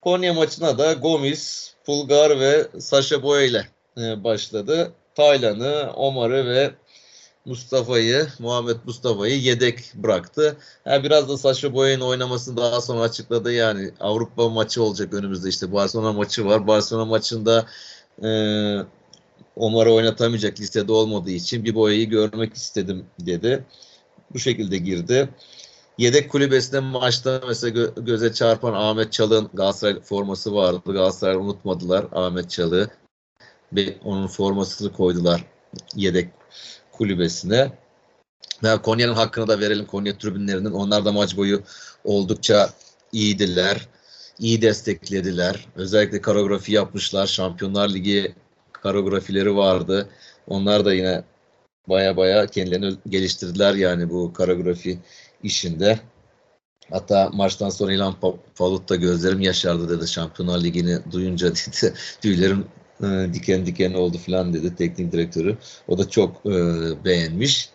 [0.02, 4.92] Konya maçına da Gomis, Pulgar ve Sasha Boye ile e, başladı.
[5.16, 6.72] Taylan'ı, Omar'ı ve
[7.46, 10.58] Mustafa'yı, Muhammed Mustafa'yı yedek bıraktı.
[10.86, 13.54] Yani biraz da Sasha Boye'nin oynamasını daha sonra açıkladı.
[13.54, 16.68] Yani Avrupa maçı olacak önümüzde işte Barcelona maçı var.
[16.68, 17.66] Barcelona maçında
[18.24, 18.30] e,
[19.56, 23.66] Omar'ı oynatamayacak listede olmadığı için bir boyayı görmek istedim dedi.
[24.34, 25.30] Bu şekilde girdi.
[25.98, 30.82] Yedek kulübesinde maçta mesela gö- göze çarpan Ahmet Çalık'ın Galatasaray forması vardı.
[30.86, 32.90] Galatasaray unutmadılar Ahmet Çalık'ı.
[34.04, 35.46] Onun formasını koydular
[35.96, 36.30] yedek
[36.92, 37.72] kulübesine.
[38.64, 40.72] Ve Konya'nın hakkını da verelim Konya tribünlerinin.
[40.72, 41.62] Onlar da maç boyu
[42.04, 42.70] oldukça
[43.12, 43.88] iyiydiler.
[44.40, 45.66] İyi desteklediler.
[45.76, 47.28] Özellikle koreografi yapmışlar.
[47.28, 48.36] Şampiyonlar Ligi
[48.84, 50.10] koreografileri vardı.
[50.48, 51.24] Onlar da yine
[51.88, 55.00] baya baya kendilerini geliştirdiler yani bu koreografi
[55.44, 56.00] işinde.
[56.92, 58.16] Hatta maçtan sonra İlhan
[58.56, 61.94] Palut da gözlerim yaşardı dedi Şampiyonlar Ligi'ni duyunca dedi.
[62.22, 62.66] Tüylerim
[63.04, 65.58] e, diken diken oldu falan dedi teknik direktörü.
[65.88, 66.52] O da çok e,
[67.06, 67.70] beğenmiş.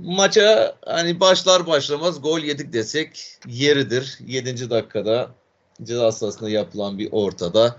[0.00, 4.18] Maça hani başlar başlamaz gol yedik desek yeridir.
[4.26, 4.70] 7.
[4.70, 5.30] dakikada
[5.82, 7.76] ceza sahasında yapılan bir ortada.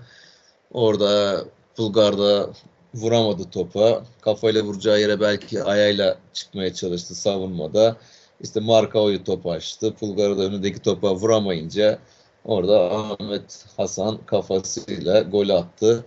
[0.72, 1.44] Orada
[1.78, 2.50] Bulgar'da
[2.94, 4.04] vuramadı topa.
[4.20, 7.96] Kafayla vuracağı yere belki ayağıyla çıkmaya çalıştı savunmada.
[8.40, 9.94] İşte Markao'yu top açtı.
[9.94, 11.98] Pulgar'da önündeki topa vuramayınca
[12.44, 16.04] orada Ahmet Hasan kafasıyla gol attı.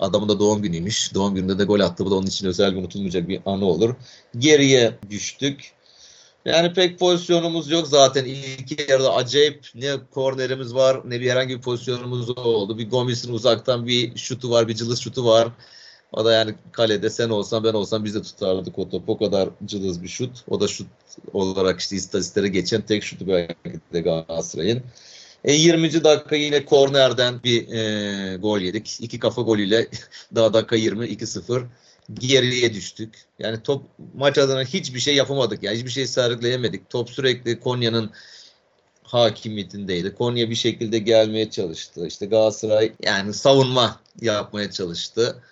[0.00, 1.14] Adamın da doğum günüymüş.
[1.14, 2.04] Doğum gününde de gol attı.
[2.06, 3.94] Bu da onun için özel bir unutulmayacak bir anı olur.
[4.38, 5.72] Geriye düştük.
[6.44, 8.24] Yani pek pozisyonumuz yok zaten.
[8.24, 12.78] İlk yarıda acayip ne kornerimiz var ne bir herhangi bir pozisyonumuz oldu.
[12.78, 15.48] Bir Gomis'in uzaktan bir şutu var, bir cılız şutu var.
[16.12, 19.12] O da yani kalede sen olsan ben olsam biz de tutardık o topu.
[19.12, 20.44] O kadar cılız bir şut.
[20.48, 20.86] O da şut
[21.32, 24.82] olarak işte istatistiklere geçen tek şutu belki de Galatasaray'ın.
[25.44, 26.04] E, 20.
[26.04, 28.96] dakika yine kornerden bir e, gol yedik.
[29.00, 29.88] İki kafa golüyle
[30.34, 31.64] daha dakika 20 2-0
[32.14, 33.14] geriye düştük.
[33.38, 35.62] Yani top maç adına hiçbir şey yapamadık.
[35.62, 36.90] Yani hiçbir şey sergileyemedik.
[36.90, 38.10] Top sürekli Konya'nın
[39.02, 40.14] hakimiyetindeydi.
[40.14, 42.06] Konya bir şekilde gelmeye çalıştı.
[42.06, 45.42] İşte Galatasaray yani savunma yapmaya çalıştı.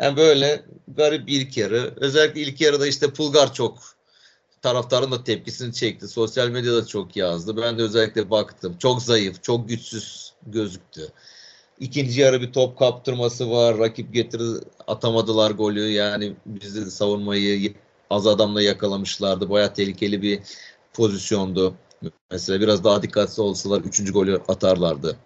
[0.00, 1.94] Yani böyle garip bir ilk yarı.
[1.96, 3.78] Özellikle ilk yarıda işte Pulgar çok
[4.62, 6.08] taraftarın da tepkisini çekti.
[6.08, 7.56] Sosyal medyada çok yazdı.
[7.56, 8.76] Ben de özellikle baktım.
[8.78, 11.08] Çok zayıf, çok güçsüz gözüktü.
[11.80, 13.78] İkinci yarı bir top kaptırması var.
[13.78, 15.88] Rakip getirdi atamadılar golü.
[15.88, 17.74] Yani bizi savunmayı
[18.10, 19.50] az adamla yakalamışlardı.
[19.50, 20.40] Baya tehlikeli bir
[20.92, 21.74] pozisyondu.
[22.30, 25.16] Mesela biraz daha dikkatli olsalar üçüncü golü atarlardı.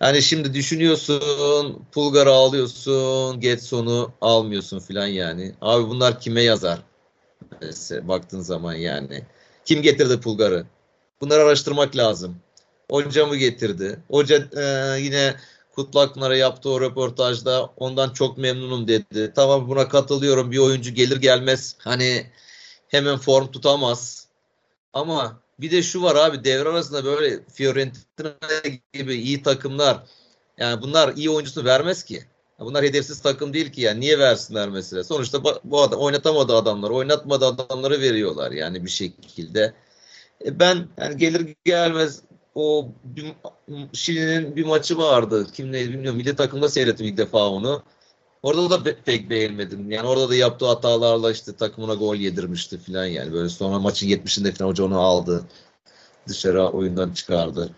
[0.00, 5.54] Yani şimdi düşünüyorsun, Pulgar'ı alıyorsun, Getson'u almıyorsun filan yani.
[5.60, 6.82] Abi bunlar kime yazar?
[7.62, 9.22] Mesela baktığın zaman yani.
[9.64, 10.66] Kim getirdi Pulgar'ı?
[11.20, 12.36] Bunları araştırmak lazım.
[12.90, 14.00] Hoca mı getirdi?
[14.10, 15.34] Hoca e, yine
[15.74, 19.32] Kutlu Akpınar'a yaptığı o röportajda ondan çok memnunum dedi.
[19.34, 20.50] Tamam buna katılıyorum.
[20.50, 22.26] Bir oyuncu gelir gelmez hani
[22.88, 24.26] hemen form tutamaz.
[24.92, 28.32] Ama bir de şu var abi devre arasında böyle Fiorentina
[28.92, 30.02] gibi iyi takımlar
[30.58, 32.24] yani bunlar iyi oyuncusunu vermez ki.
[32.58, 35.04] Bunlar hedefsiz takım değil ki yani niye versinler mesela?
[35.04, 39.74] Sonuçta bu adam oynatamadı adamları, oynatmadı adamları veriyorlar yani bir şekilde.
[40.44, 42.22] E ben yani gelir gelmez
[42.54, 42.88] o
[43.92, 45.46] Şili'nin bir maçı vardı.
[45.52, 46.16] Kim neydi bilmiyorum.
[46.18, 47.82] Milli takımda seyrettim ilk defa onu.
[48.42, 49.90] Orada da pek beğenmedim.
[49.90, 53.32] Yani orada da yaptığı hatalarla işte takımına gol yedirmişti falan yani.
[53.32, 55.44] Böyle sonra maçın 70'inde falan hoca onu aldı.
[56.28, 57.70] Dışarı oyundan çıkardı.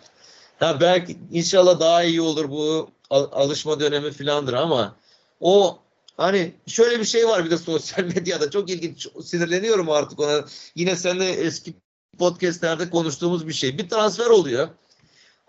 [0.59, 4.97] Ha belki inşallah daha iyi olur bu alışma dönemi filandır ama
[5.41, 5.79] o
[6.17, 10.45] hani şöyle bir şey var bir de sosyal medyada çok ilginç sinirleniyorum artık ona.
[10.75, 11.75] Yine seninle eski
[12.19, 13.79] podcastlerde konuştuğumuz bir şey.
[13.79, 14.69] Bir transfer oluyor.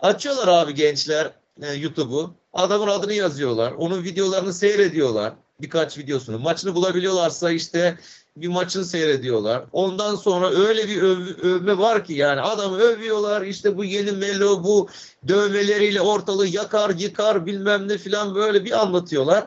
[0.00, 2.34] Açıyorlar abi gençler e, YouTube'u.
[2.54, 3.72] Adamın adını yazıyorlar.
[3.72, 5.32] Onun videolarını seyrediyorlar.
[5.60, 6.38] Birkaç videosunu.
[6.38, 7.98] Maçını bulabiliyorlarsa işte
[8.36, 9.64] bir maçını seyrediyorlar.
[9.72, 13.42] Ondan sonra öyle bir öv, övme var ki yani adamı övüyorlar.
[13.42, 14.88] İşte bu yeni Melo bu
[15.28, 19.46] dövmeleriyle ortalığı yakar yıkar bilmem ne filan böyle bir anlatıyorlar.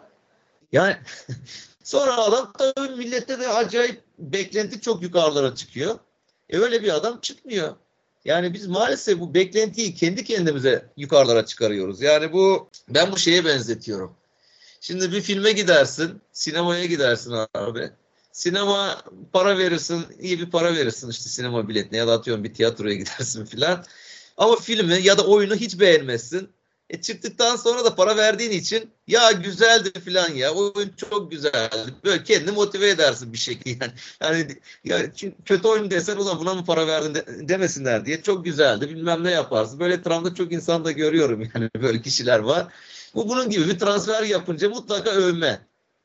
[0.71, 0.97] Yani
[1.83, 5.95] sonra adam tabii millette de acayip beklenti çok yukarılara çıkıyor.
[6.49, 7.75] E öyle bir adam çıkmıyor.
[8.27, 12.01] Yani biz maalesef bu beklentiyi kendi kendimize yukarılara çıkarıyoruz.
[12.01, 14.15] Yani bu ben bu şeye benzetiyorum.
[14.81, 17.89] Şimdi bir filme gidersin, sinemaya gidersin abi.
[18.31, 19.01] Sinema
[19.33, 23.45] para verirsin, iyi bir para verirsin işte sinema biletine ya da atıyorum bir tiyatroya gidersin
[23.45, 23.85] filan.
[24.37, 26.49] Ama filmi ya da oyunu hiç beğenmezsin.
[26.89, 31.93] E çıktıktan sonra da para verdiğin için ya güzeldi filan ya oyun çok güzeldi.
[32.03, 33.93] Böyle kendini motive edersin bir şekilde yani.
[34.21, 35.11] Yani ya,
[35.45, 39.31] kötü oyun desen ulan buna mı para verdin de, demesinler diye çok güzeldi bilmem ne
[39.31, 39.79] yaparsın.
[39.79, 42.67] Böyle etrafımda çok insan da görüyorum yani böyle kişiler var.
[43.15, 45.59] Bu bunun gibi bir transfer yapınca mutlaka övme.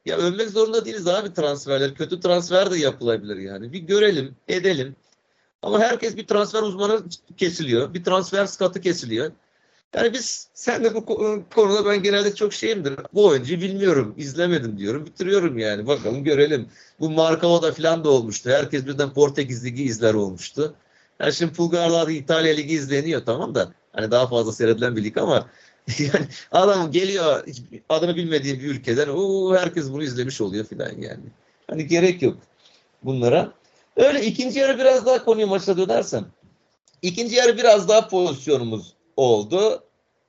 [0.06, 1.94] Ya övmek zorunda değiliz abi transferler.
[1.94, 3.72] Kötü transfer de yapılabilir yani.
[3.72, 4.96] Bir görelim, edelim.
[5.62, 7.02] Ama herkes bir transfer uzmanı
[7.36, 7.94] kesiliyor.
[7.94, 9.32] Bir transfer skatı kesiliyor.
[9.94, 11.04] Yani biz sen de bu
[11.54, 12.94] konuda ben genelde çok şeyimdir.
[13.14, 15.06] Bu oyuncuyu bilmiyorum, izlemedim diyorum.
[15.06, 15.86] Bitiriyorum yani.
[15.86, 16.68] Bakalım görelim.
[17.00, 18.50] Bu Marcao'da falan da olmuştu.
[18.50, 20.74] Herkes birden Portekiz Ligi izler olmuştu.
[21.20, 23.72] Yani şimdi Pulgarlar İtalya Ligi izleniyor tamam da.
[23.92, 25.48] Hani daha fazla seyredilen bir lig ama
[25.98, 27.44] yani adam geliyor
[27.88, 31.24] adını bilmediği bir ülkeden o herkes bunu izlemiş oluyor filan yani.
[31.70, 32.36] Hani gerek yok
[33.02, 33.52] bunlara.
[33.96, 36.26] Öyle ikinci yarı biraz daha konuyu maçta dönersem.
[37.02, 39.84] İkinci yarı biraz daha pozisyonumuz oldu.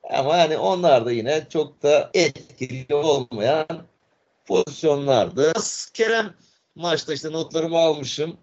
[0.10, 3.68] Ama hani onlar da yine çok da etkili olmayan
[4.46, 5.54] pozisyonlardı.
[5.94, 6.34] Kerem
[6.76, 8.38] maçta işte notlarımı almışım.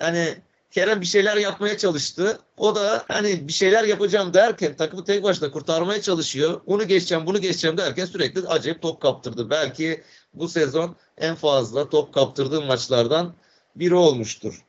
[0.00, 0.36] Hani
[0.72, 2.38] Kerem bir şeyler yapmaya çalıştı.
[2.56, 6.60] O da hani bir şeyler yapacağım derken takımı tek başına kurtarmaya çalışıyor.
[6.66, 9.50] Onu geçeceğim, bunu geçeceğim derken sürekli acayip top kaptırdı.
[9.50, 10.02] Belki
[10.34, 13.34] bu sezon en fazla top kaptırdığı maçlardan
[13.76, 14.64] biri olmuştur.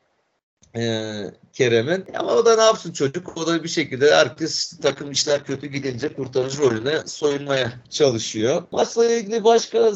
[0.75, 2.05] Ee, Kerem'in.
[2.17, 3.37] Ama o da ne yapsın çocuk?
[3.37, 8.63] O da bir şekilde herkes takım işler kötü gidince kurtarıcı rolüne soyunmaya çalışıyor.
[8.71, 9.91] Maçla ilgili başka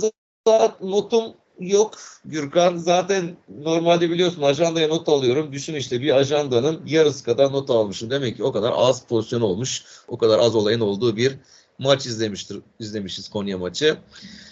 [0.81, 1.97] notum yok.
[2.25, 5.51] Gürkan zaten normalde biliyorsun ajandaya not alıyorum.
[5.51, 8.09] Düşün işte bir ajandanın yarısı kadar not almışım.
[8.09, 9.83] Demek ki o kadar az pozisyon olmuş.
[10.07, 11.35] O kadar az olayın olduğu bir
[11.79, 13.97] maç izlemiştir, izlemişiz Konya maçı.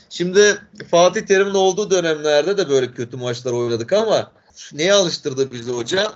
[0.09, 0.57] Şimdi
[0.91, 4.31] Fatih Terim'in olduğu dönemlerde de böyle kötü maçlar oynadık ama
[4.73, 6.13] neye alıştırdı bizi hoca?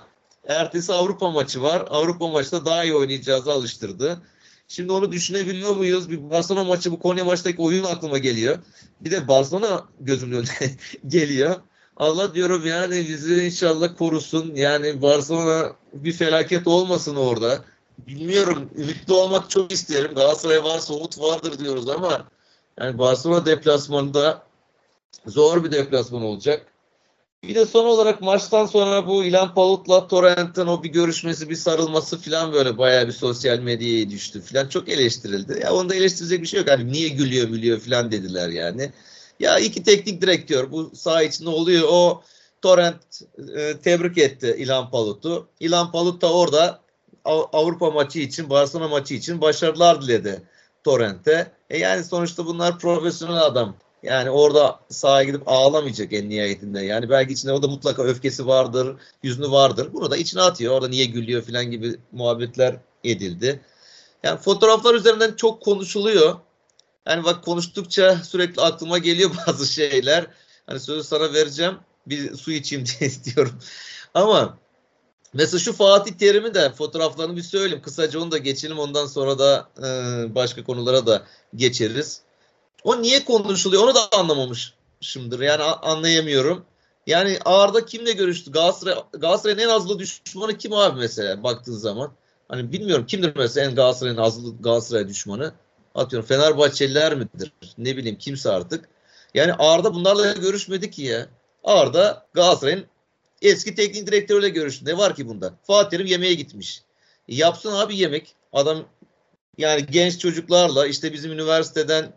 [0.48, 1.84] Ertesi Avrupa maçı var.
[1.90, 4.22] Avrupa maçta daha iyi oynayacağızı alıştırdı.
[4.68, 6.10] Şimdi onu düşünebiliyor muyuz?
[6.10, 8.58] Bir Barcelona maçı bu Konya maçtaki oyun aklıma geliyor.
[9.00, 10.76] Bir de Barcelona gözümün önüne
[11.06, 11.56] geliyor.
[11.96, 14.54] Allah diyorum yani bizi inşallah korusun.
[14.54, 17.64] Yani Barcelona bir felaket olmasın orada.
[17.98, 18.70] Bilmiyorum.
[18.76, 20.14] Ümitli olmak çok isterim.
[20.14, 22.26] Galatasaray varsa umut vardır diyoruz ama
[22.80, 24.42] yani Barcelona deplasmanında
[25.26, 26.66] zor bir deplasman olacak.
[27.42, 32.18] Bir de son olarak maçtan sonra bu İlhan Palut'la Torrent'in o bir görüşmesi, bir sarılması
[32.20, 34.68] falan böyle bayağı bir sosyal medyaya düştü falan.
[34.68, 35.60] Çok eleştirildi.
[35.62, 36.70] Ya onda eleştirecek bir şey yok.
[36.70, 38.92] Hani niye gülüyor gülüyor falan dediler yani.
[39.40, 41.88] Ya iki teknik direktör bu saha içinde oluyor.
[41.90, 42.22] O
[42.62, 43.22] Torrent
[43.56, 45.48] e, tebrik etti İlhan Palut'u.
[45.60, 46.80] İlhan Palut da orada
[47.24, 50.42] Avrupa maçı için, Barcelona maçı için başarılar diledi
[50.84, 51.52] Torrent'e.
[51.70, 53.76] E yani sonuçta bunlar profesyonel adam.
[54.02, 56.80] Yani orada sahaya gidip ağlamayacak en nihayetinde.
[56.80, 59.92] Yani belki içinde o da mutlaka öfkesi vardır, yüzünü vardır.
[59.92, 60.74] Bunu da içine atıyor.
[60.74, 63.60] Orada niye gülüyor falan gibi muhabbetler edildi.
[64.22, 66.36] Yani fotoğraflar üzerinden çok konuşuluyor.
[67.06, 70.26] Yani bak konuştukça sürekli aklıma geliyor bazı şeyler.
[70.66, 71.74] Hani sözü sana vereceğim.
[72.06, 73.58] Bir su içeyim diye diyorum.
[74.14, 74.58] Ama
[75.32, 77.82] mesela şu Fatih Terim'i de fotoğraflarını bir söyleyeyim.
[77.82, 78.78] Kısaca onu da geçelim.
[78.78, 79.84] Ondan sonra da e,
[80.34, 82.22] başka konulara da geçeriz.
[82.84, 85.40] O niye konuşuluyor onu da anlamamışımdır.
[85.40, 86.64] Yani anlayamıyorum.
[87.06, 88.52] Yani ağırda kimle görüştü?
[88.52, 92.12] Galatasaray, Galatasaray'ın en azılı düşmanı kim abi mesela baktığın zaman?
[92.48, 95.52] Hani bilmiyorum kimdir mesela en Galatasaray'ın azılı Galatasaray düşmanı?
[95.94, 97.52] Atıyorum Fenerbahçeliler midir?
[97.78, 98.88] Ne bileyim kimse artık.
[99.34, 101.28] Yani Ağırda bunlarla görüşmedi ki ya.
[101.64, 102.84] Ağırda Galatasaray'ın
[103.42, 104.84] eski teknik direktörüyle görüştü.
[104.84, 105.54] Ne var ki bunda?
[105.66, 106.82] Fatih Terim yemeğe gitmiş.
[107.28, 108.34] Yapsın abi yemek.
[108.52, 108.84] Adam
[109.58, 112.12] yani genç çocuklarla işte bizim üniversiteden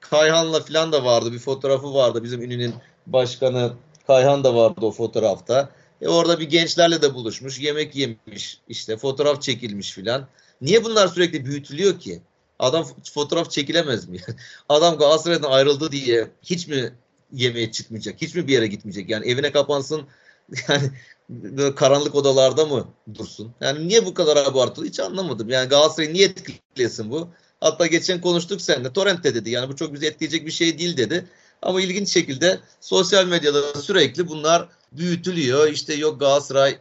[0.00, 1.32] Kayhan'la falan da vardı.
[1.32, 2.24] Bir fotoğrafı vardı.
[2.24, 2.74] Bizim ünlünün
[3.06, 3.72] başkanı
[4.06, 5.70] Kayhan da vardı o fotoğrafta.
[6.00, 7.60] E orada bir gençlerle de buluşmuş.
[7.60, 8.60] Yemek yemiş.
[8.68, 10.28] işte fotoğraf çekilmiş filan.
[10.60, 12.22] Niye bunlar sürekli büyütülüyor ki?
[12.58, 14.18] Adam fotoğraf çekilemez mi?
[14.68, 16.92] Adam Galatasaray'dan ayrıldı diye hiç mi
[17.32, 18.22] yemeğe çıkmayacak?
[18.22, 19.10] Hiç mi bir yere gitmeyecek?
[19.10, 20.02] Yani evine kapansın
[20.68, 20.90] yani
[21.30, 23.54] böyle karanlık odalarda mı dursun?
[23.60, 25.48] Yani niye bu kadar abartılı hiç anlamadım.
[25.48, 27.28] Yani Galatasaray'ı niye etkilesin bu?
[27.60, 28.92] Hatta geçen konuştuk seninle.
[28.92, 29.50] Torrent'te dedi.
[29.50, 31.26] Yani bu çok bizi etkileyecek bir şey değil dedi.
[31.62, 35.68] Ama ilginç şekilde sosyal medyada sürekli bunlar büyütülüyor.
[35.68, 36.78] İşte yok Galatasaray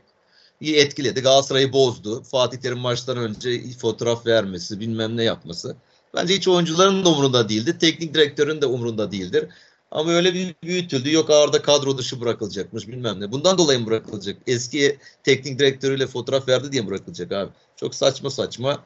[0.61, 1.21] etkiledi.
[1.21, 2.23] Galatasaray'ı bozdu.
[2.23, 5.75] Fatih Terim maçtan önce fotoğraf vermesi, bilmem ne yapması.
[6.15, 7.77] Bence hiç oyuncuların da umurunda değildi.
[7.79, 9.45] Teknik direktörün de umurunda değildir.
[9.91, 11.11] Ama öyle bir büyütüldü.
[11.11, 13.31] Yok ağırda kadro dışı bırakılacakmış bilmem ne.
[13.31, 14.37] Bundan dolayı mı bırakılacak?
[14.47, 17.51] Eski teknik direktörüyle fotoğraf verdi diye mi bırakılacak abi?
[17.75, 18.83] Çok saçma saçma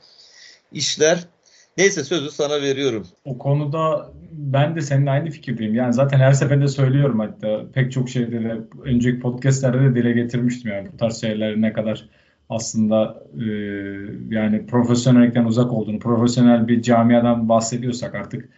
[0.71, 1.27] işler.
[1.77, 3.07] Neyse sözü sana veriyorum.
[3.25, 5.75] O konuda ben de seninle aynı fikirdeyim.
[5.75, 10.71] Yani zaten her seferinde söylüyorum hatta pek çok şeyde de önceki podcastlerde de dile getirmiştim
[10.71, 12.09] yani bu tarz şeyler ne kadar
[12.49, 13.45] aslında e,
[14.29, 18.49] yani profesyonellikten uzak olduğunu, profesyonel bir camiadan bahsediyorsak artık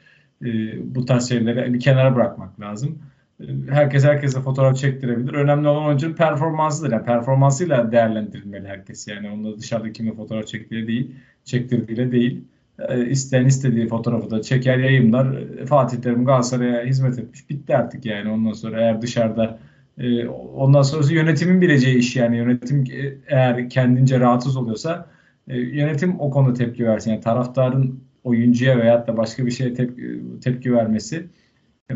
[0.42, 0.48] e,
[0.96, 3.00] bu tarz şeyleri bir kenara bırakmak lazım.
[3.40, 5.34] E, herkes herkese fotoğraf çektirebilir.
[5.34, 6.92] Önemli olan oyuncunun performansıdır.
[6.92, 9.08] Yani performansıyla değerlendirilmeli herkes.
[9.08, 12.44] Yani onda dışarıda kimin fotoğraf çektiği değil, çektirdiğiyle değil.
[12.80, 15.38] E, isteyen istediği fotoğrafı da çeker yayınlar.
[15.38, 17.50] E, Fatih Terim Galatasaray'a hizmet etmiş.
[17.50, 19.60] Bitti artık yani ondan sonra eğer dışarıda
[19.98, 22.84] e, ondan sonrası yönetimin bileceği iş yani yönetim
[23.28, 25.10] eğer kendince rahatsız oluyorsa
[25.48, 27.12] yönetim o konuda tepki versin.
[27.12, 31.28] Yani taraftarın oyuncuya veyahut da başka bir şeye tepki, tepki vermesi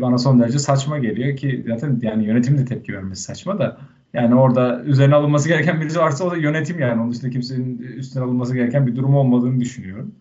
[0.00, 3.78] bana son derece saçma geliyor ki zaten yani yönetim de tepki vermesi saçma da
[4.14, 7.00] yani orada üzerine alınması gereken birisi varsa o da yönetim yani.
[7.00, 10.14] Onun dışında kimsenin üstüne alınması gereken bir durum olmadığını düşünüyorum.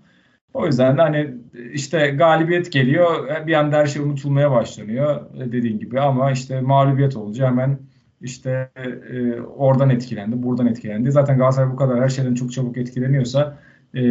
[0.53, 1.35] O yüzden de hani
[1.73, 7.47] işte galibiyet geliyor bir anda her şey unutulmaya başlanıyor dediğin gibi ama işte mağlubiyet olunca
[7.47, 7.79] hemen
[8.21, 8.69] işte
[9.11, 11.11] e, oradan etkilendi, buradan etkilendi.
[11.11, 13.57] Zaten Galatasaray bu kadar her şeyden çok çabuk etkileniyorsa
[13.95, 14.01] e,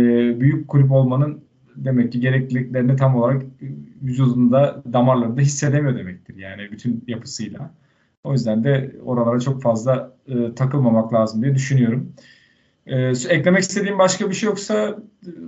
[0.40, 1.44] büyük kulüp olmanın
[1.76, 3.42] demek ki gerekliliklerini tam olarak
[4.02, 6.36] vücudunda, damarlarında hissedemiyor demektir.
[6.36, 7.70] Yani bütün yapısıyla.
[8.24, 12.12] O yüzden de oralara çok fazla e, takılmamak lazım diye düşünüyorum.
[12.86, 14.96] Ee, eklemek istediğim başka bir şey yoksa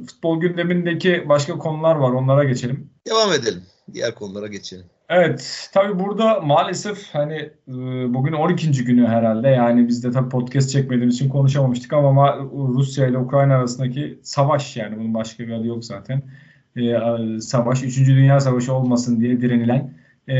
[0.07, 2.11] futbol gündemindeki başka konular var.
[2.11, 2.91] Onlara geçelim.
[3.07, 3.63] Devam edelim.
[3.93, 4.87] Diğer konulara geçelim.
[5.09, 5.69] Evet.
[5.75, 7.35] Tabii burada maalesef hani
[7.69, 7.75] e,
[8.15, 8.85] bugün 12.
[8.85, 9.49] günü herhalde.
[9.49, 14.99] Yani biz de tabii podcast çekmediğimiz için konuşamamıştık ama Rusya ile Ukrayna arasındaki savaş yani
[14.99, 16.23] bunun başka bir adı yok zaten.
[16.77, 18.07] Ee, savaş 3.
[18.07, 19.95] Dünya Savaşı olmasın diye direnilen
[20.29, 20.37] e,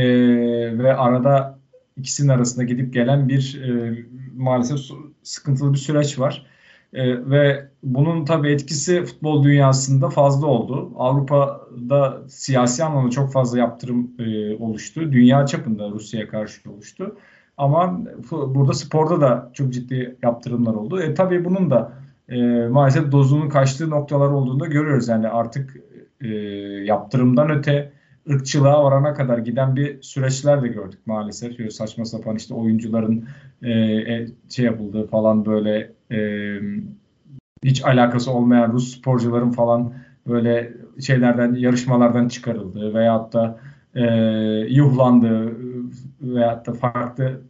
[0.77, 1.59] ve arada
[1.97, 3.97] ikisinin arasında gidip gelen bir e,
[4.35, 4.79] maalesef
[5.23, 6.45] sıkıntılı bir süreç var.
[6.93, 10.91] E, ve bunun tabii etkisi futbol dünyasında fazla oldu.
[10.97, 15.11] Avrupa'da siyasi anlamda çok fazla yaptırım e, oluştu.
[15.11, 17.15] Dünya çapında Rusya'ya karşı oluştu.
[17.57, 17.99] Ama
[18.31, 21.01] burada sporda da çok ciddi yaptırımlar oldu.
[21.01, 21.93] E, tabii bunun da
[22.29, 25.07] e, maalesef dozunun kaçtığı noktalar olduğunu da görüyoruz.
[25.07, 25.75] Yani artık
[26.21, 26.27] e,
[26.85, 27.91] yaptırımdan öte
[28.29, 31.59] ırkçılığa varana kadar giden bir süreçler de gördük maalesef.
[31.59, 33.27] Böyle saçma sapan işte oyuncuların
[33.61, 36.19] e, e, şey yapıldığı falan böyle e,
[37.63, 39.93] hiç alakası olmayan Rus sporcuların falan
[40.27, 43.59] böyle şeylerden yarışmalardan çıkarıldığı veyahut da
[43.95, 44.03] e,
[44.69, 45.57] yuhlandığı
[46.21, 47.41] veyahut da farklı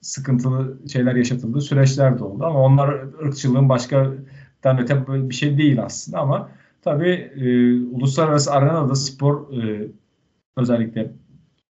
[0.00, 2.44] sıkıntılı şeyler yaşatıldığı süreçler de oldu.
[2.44, 2.88] Ama onlar
[3.24, 4.12] ırkçılığın başka
[4.78, 6.48] öte bir şey değil aslında ama
[6.82, 9.88] tabii e, uluslararası arenada spor e,
[10.56, 11.12] özellikle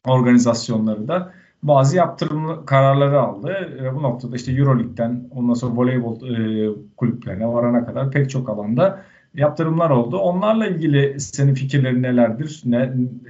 [0.06, 3.78] organizasyonları da bazı yaptırım kararları aldı.
[3.82, 9.02] E, bu noktada işte Euroleague'den ondan sonra voleybol e, kulüplerine varana kadar pek çok alanda
[9.34, 10.18] yaptırımlar oldu.
[10.18, 12.62] Onlarla ilgili senin fikirlerin nelerdir?
[12.64, 12.78] Ne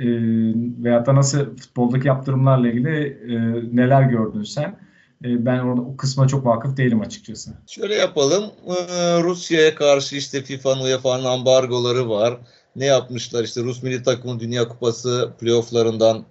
[0.01, 0.07] e,
[0.85, 3.37] veyahut da nasıl futboldaki yaptırımlarla ilgili e,
[3.77, 4.79] neler gördün sen?
[5.25, 7.51] E, ben orada o kısma çok vakıf değilim açıkçası.
[7.67, 8.45] Şöyle yapalım.
[8.67, 12.39] Ee, Rusya'ya karşı işte FIFA'nın UEFA'nın ambargoları var.
[12.77, 13.45] Ne yapmışlar?
[13.45, 16.25] İşte Rus milli takımı Dünya Kupası playofflarından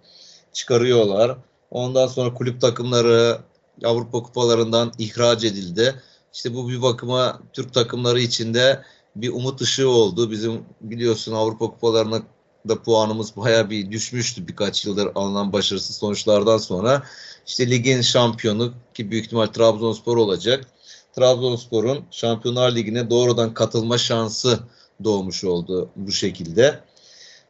[0.53, 1.37] çıkarıyorlar.
[1.71, 3.37] Ondan sonra kulüp takımları
[3.83, 5.95] Avrupa kupalarından ihraç edildi.
[6.33, 8.81] İşte bu bir bakıma Türk takımları içinde
[9.15, 10.31] bir umut ışığı oldu.
[10.31, 12.21] Bizim biliyorsun Avrupa kupalarına
[12.69, 17.03] da puanımız baya bir düşmüştü birkaç yıldır alınan başarısız sonuçlardan sonra.
[17.47, 20.67] İşte ligin şampiyonu ki büyük ihtimal Trabzonspor olacak.
[21.15, 24.59] Trabzonspor'un Şampiyonlar Ligi'ne doğrudan katılma şansı
[25.03, 26.79] doğmuş oldu bu şekilde.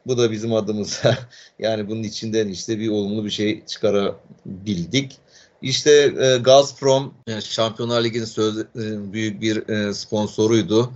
[0.06, 1.18] Bu da bizim adımıza
[1.58, 5.18] yani bunun içinden işte bir olumlu bir şey çıkarabildik.
[5.62, 10.92] İşte e, Gazprom e, Şampiyonlar Ligi'nin e, büyük bir e, sponsoruydu.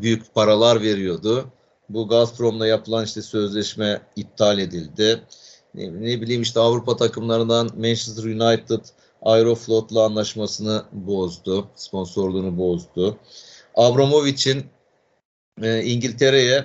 [0.00, 1.50] Büyük paralar veriyordu.
[1.88, 5.22] Bu Gazprom'la yapılan işte sözleşme iptal edildi.
[5.74, 8.80] Ne, ne bileyim işte Avrupa takımlarından Manchester United
[9.22, 11.68] Aeroflot'la anlaşmasını bozdu.
[11.74, 13.18] Sponsorluğunu bozdu.
[13.74, 14.64] Abramovich'in
[15.62, 16.64] e, İngiltere'ye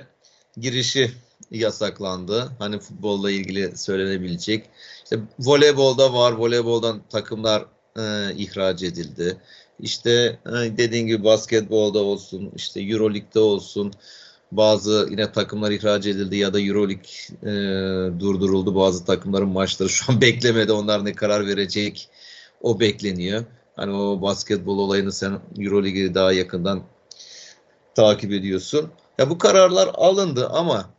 [0.56, 1.10] girişi
[1.50, 2.50] yasaklandı.
[2.58, 4.66] Hani futbolla ilgili söylenebilecek.
[5.04, 6.32] İşte voleybolda var.
[6.32, 7.64] Voleyboldan takımlar
[7.96, 9.36] e, ihraç edildi.
[9.80, 13.92] İşte e, dediğin gibi basketbolda olsun, işte Euroleague'de olsun
[14.52, 17.10] bazı yine takımlar ihraç edildi ya da Euroleague
[17.42, 17.50] e,
[18.20, 18.74] durduruldu.
[18.74, 20.72] Bazı takımların maçları şu an beklemedi.
[20.72, 22.08] Onlar ne karar verecek
[22.60, 23.44] o bekleniyor.
[23.76, 26.82] Hani o basketbol olayını sen Euroleague'i daha yakından
[27.96, 28.90] takip ediyorsun.
[29.18, 30.90] Ya bu kararlar alındı ama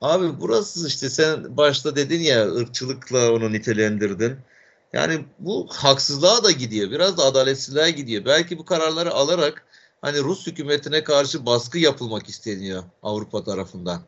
[0.00, 4.36] abi burası işte sen başta dedin ya ırkçılıkla onu nitelendirdin.
[4.92, 6.90] Yani bu haksızlığa da gidiyor.
[6.90, 8.24] Biraz da adaletsizliğe gidiyor.
[8.24, 9.66] Belki bu kararları alarak
[10.00, 14.02] hani Rus hükümetine karşı baskı yapılmak isteniyor Avrupa tarafından.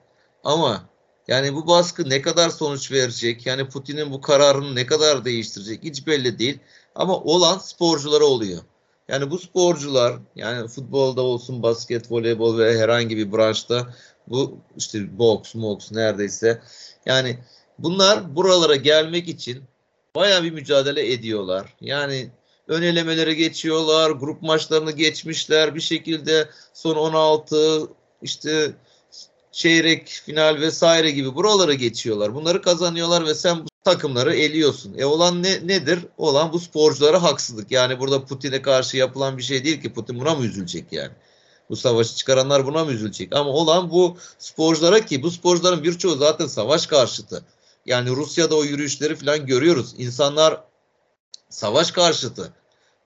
[0.45, 0.89] Ama
[1.29, 3.47] yani bu baskı ne kadar sonuç verecek?
[3.47, 5.83] Yani Putin'in bu kararını ne kadar değiştirecek?
[5.83, 6.59] Hiç belli değil.
[6.95, 8.63] Ama olan sporculara oluyor.
[9.09, 13.95] Yani bu sporcular yani futbolda olsun basket, voleybol ve herhangi bir branşta
[14.29, 16.63] bu işte boks, moks neredeyse
[17.07, 17.39] yani
[17.79, 19.63] bunlar buralara gelmek için
[20.17, 21.75] baya bir mücadele ediyorlar.
[21.81, 22.31] Yani
[22.69, 27.89] ön elemelere geçiyorlar, grup maçlarını geçmişler bir şekilde son 16
[28.23, 28.73] işte
[29.53, 32.35] çeyrek final vesaire gibi buralara geçiyorlar.
[32.35, 34.95] Bunları kazanıyorlar ve sen bu takımları eliyorsun.
[34.99, 35.99] E olan ne nedir?
[36.19, 37.71] Olan bu sporculara haksızlık.
[37.71, 41.13] Yani burada Putin'e karşı yapılan bir şey değil ki Putin buna mı üzülecek yani?
[41.71, 43.37] Bu savaşı çıkaranlar buna mı üzülecek?
[43.37, 47.45] Ama olan bu sporculara ki bu sporcuların birçoğu zaten savaş karşıtı.
[47.87, 49.95] Yani Rusya'da o yürüyüşleri falan görüyoruz.
[49.99, 50.61] İnsanlar
[51.49, 52.53] savaş karşıtı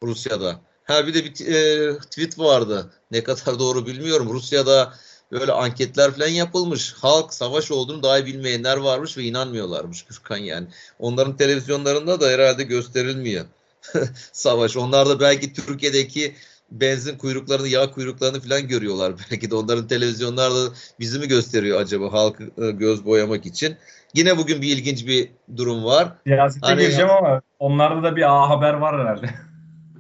[0.03, 0.61] Rusya'da.
[0.85, 2.91] Ha bir de bir e, tweet vardı.
[3.11, 4.33] Ne kadar doğru bilmiyorum.
[4.33, 4.95] Rusya'da
[5.33, 6.93] böyle anketler falan yapılmış.
[6.93, 10.67] Halk savaş olduğunu dahi bilmeyenler varmış ve inanmıyorlarmış Gürkan yani.
[10.99, 13.45] Onların televizyonlarında da herhalde gösterilmiyor
[14.33, 14.77] savaş.
[14.77, 16.35] Onlar da belki Türkiye'deki
[16.71, 19.13] benzin kuyruklarını, yağ kuyruklarını falan görüyorlar.
[19.31, 23.77] Belki de onların televizyonlarda bizi mi gösteriyor acaba halkı e, göz boyamak için.
[24.15, 26.13] Yine bugün bir ilginç bir durum var.
[26.27, 26.81] Siyasete hani...
[26.81, 29.31] gireceğim ama onlarda da bir A haber var herhalde.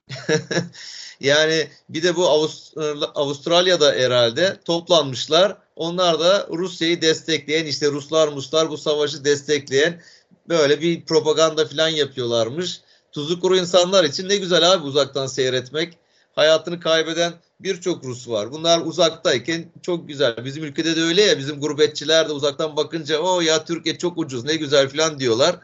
[1.21, 2.77] yani bir de bu Avust
[3.15, 5.57] Avustralya'da herhalde toplanmışlar.
[5.77, 10.03] Onlar da Rusya'yı destekleyen işte Ruslar Muslar bu savaşı destekleyen
[10.49, 12.81] böyle bir propaganda falan yapıyorlarmış.
[13.13, 15.99] Tuzu kuru insanlar için ne güzel abi uzaktan seyretmek.
[16.33, 18.53] Hayatını kaybeden birçok Rus var.
[18.53, 20.45] Bunlar uzaktayken çok güzel.
[20.45, 24.45] Bizim ülkede de öyle ya bizim gurbetçiler de uzaktan bakınca o ya Türkiye çok ucuz
[24.45, 25.57] ne güzel falan diyorlar.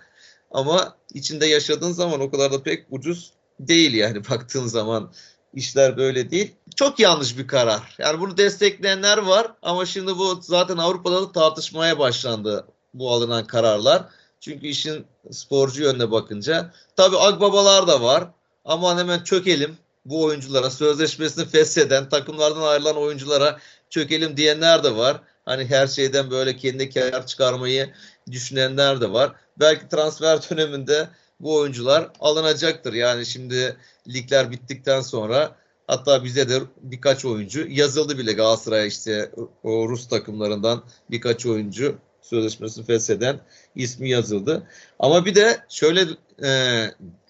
[0.51, 5.13] Ama içinde yaşadığın zaman o kadar da pek ucuz değil yani baktığın zaman
[5.55, 6.55] işler böyle değil.
[6.77, 7.95] Çok yanlış bir karar.
[7.99, 14.05] Yani bunu destekleyenler var ama şimdi bu zaten Avrupa'da da tartışmaya başlandı bu alınan kararlar.
[14.41, 16.73] Çünkü işin sporcu yönüne bakınca.
[16.97, 18.25] Tabii akbabalar da var.
[18.65, 23.59] Aman hemen çökelim bu oyunculara sözleşmesini fesheden takımlardan ayrılan oyunculara
[23.91, 25.21] çökelim diyenler de var.
[25.45, 27.95] Hani her şeyden böyle kendi kar çıkarmayı
[28.31, 29.33] düşünenler de var.
[29.61, 31.09] Belki transfer döneminde
[31.41, 32.93] bu oyuncular alınacaktır.
[32.93, 33.77] Yani şimdi
[34.09, 39.31] ligler bittikten sonra hatta bize de birkaç oyuncu yazıldı bile Galatasaray işte
[39.63, 43.41] o Rus takımlarından birkaç oyuncu sözleşmesini fesheden
[43.75, 44.67] ismi yazıldı.
[44.99, 46.07] Ama bir de şöyle
[46.45, 46.51] e,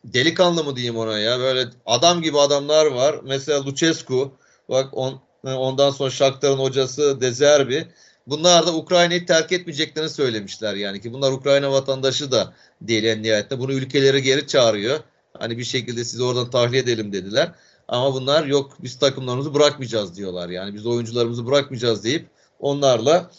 [0.05, 3.21] delikanlı mı diyeyim ona ya böyle adam gibi adamlar var.
[3.25, 4.33] Mesela Lucescu
[4.69, 7.89] bak on, ondan sonra Shakhtar'ın hocası Dezerbi.
[8.27, 13.61] Bunlar da Ukrayna'yı terk etmeyeceklerini söylemişler yani ki bunlar Ukrayna vatandaşı da değil en nihayetinde.
[13.61, 15.01] Bunu ülkeleri geri çağırıyor.
[15.39, 17.53] Hani bir şekilde sizi oradan tahliye edelim dediler.
[17.89, 20.49] Ama bunlar yok biz takımlarımızı bırakmayacağız diyorlar.
[20.49, 22.27] Yani biz oyuncularımızı bırakmayacağız deyip
[22.61, 23.31] onlarla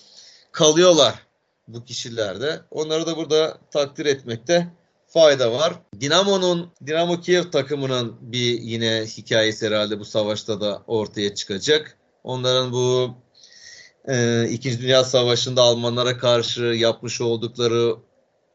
[0.51, 1.15] kalıyorlar
[1.67, 2.61] bu kişilerde.
[2.71, 4.67] Onları da burada takdir etmekte
[5.07, 5.73] fayda var.
[5.99, 11.97] Dinamo'nun, Dinamo Kiev takımının bir yine hikayesi herhalde bu savaşta da ortaya çıkacak.
[12.23, 13.15] Onların bu
[14.07, 17.95] e, İkinci Dünya Savaşı'nda Almanlara karşı yapmış oldukları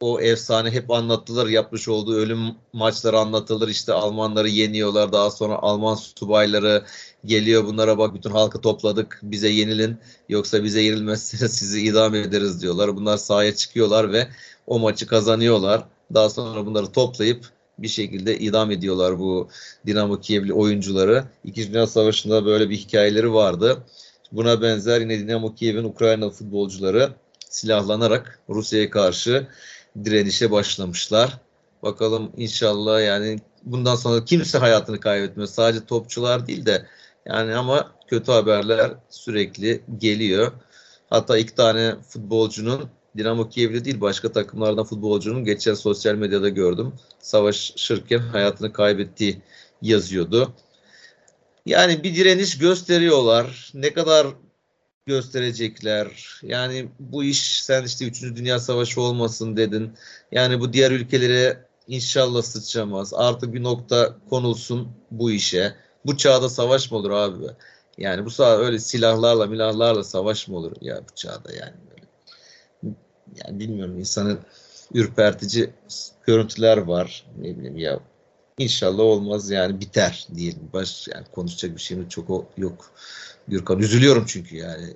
[0.00, 1.48] o efsane hep anlatılır.
[1.48, 2.38] Yapmış olduğu ölüm
[2.72, 3.68] maçları anlatılır.
[3.68, 5.12] İşte Almanları yeniyorlar.
[5.12, 6.84] Daha sonra Alman subayları
[7.24, 7.64] geliyor.
[7.64, 9.20] Bunlara bak bütün halkı topladık.
[9.22, 9.96] Bize yenilin.
[10.28, 12.96] Yoksa bize yenilmezseniz sizi idam ederiz diyorlar.
[12.96, 14.28] Bunlar sahaya çıkıyorlar ve
[14.66, 15.84] o maçı kazanıyorlar.
[16.14, 17.46] Daha sonra bunları toplayıp
[17.78, 19.48] bir şekilde idam ediyorlar bu
[19.86, 21.24] Dinamo Kiev'li oyuncuları.
[21.44, 23.84] İkinci Dünya Savaşı'nda böyle bir hikayeleri vardı.
[24.32, 27.10] Buna benzer yine Dinamo Kiev'in Ukrayna futbolcuları
[27.50, 29.46] silahlanarak Rusya'ya karşı
[30.04, 31.38] direnişe başlamışlar.
[31.82, 35.48] Bakalım inşallah yani bundan sonra kimse hayatını kaybetmiyor.
[35.48, 36.86] Sadece topçular değil de
[37.26, 40.52] yani ama kötü haberler sürekli geliyor.
[41.10, 46.92] Hatta iki tane futbolcunun Dinamo Kiev'li değil başka takımlardan futbolcunun geçen sosyal medyada gördüm.
[47.18, 49.42] Savaşırken hayatını kaybettiği
[49.82, 50.52] yazıyordu.
[51.66, 53.70] Yani bir direniş gösteriyorlar.
[53.74, 54.26] Ne kadar
[55.06, 56.40] gösterecekler.
[56.42, 58.22] Yani bu iş sen işte 3.
[58.22, 59.92] Dünya Savaşı olmasın dedin.
[60.32, 63.14] Yani bu diğer ülkelere inşallah sıçramaz.
[63.14, 65.74] Artık bir nokta konulsun bu işe.
[66.06, 67.46] Bu çağda savaş mı olur abi?
[67.98, 72.06] Yani bu sağ öyle silahlarla milahlarla savaş mı olur ya bu çağda yani böyle.
[73.44, 74.38] Yani bilmiyorum insanın
[74.94, 75.70] ürpertici
[76.26, 77.26] görüntüler var.
[77.38, 78.00] Ne bileyim ya
[78.60, 80.68] İnşallah olmaz yani biter diyelim.
[80.72, 82.90] Baş yani konuşacak bir şeyim çok o, yok.
[83.48, 84.86] Gürkan üzülüyorum çünkü yani.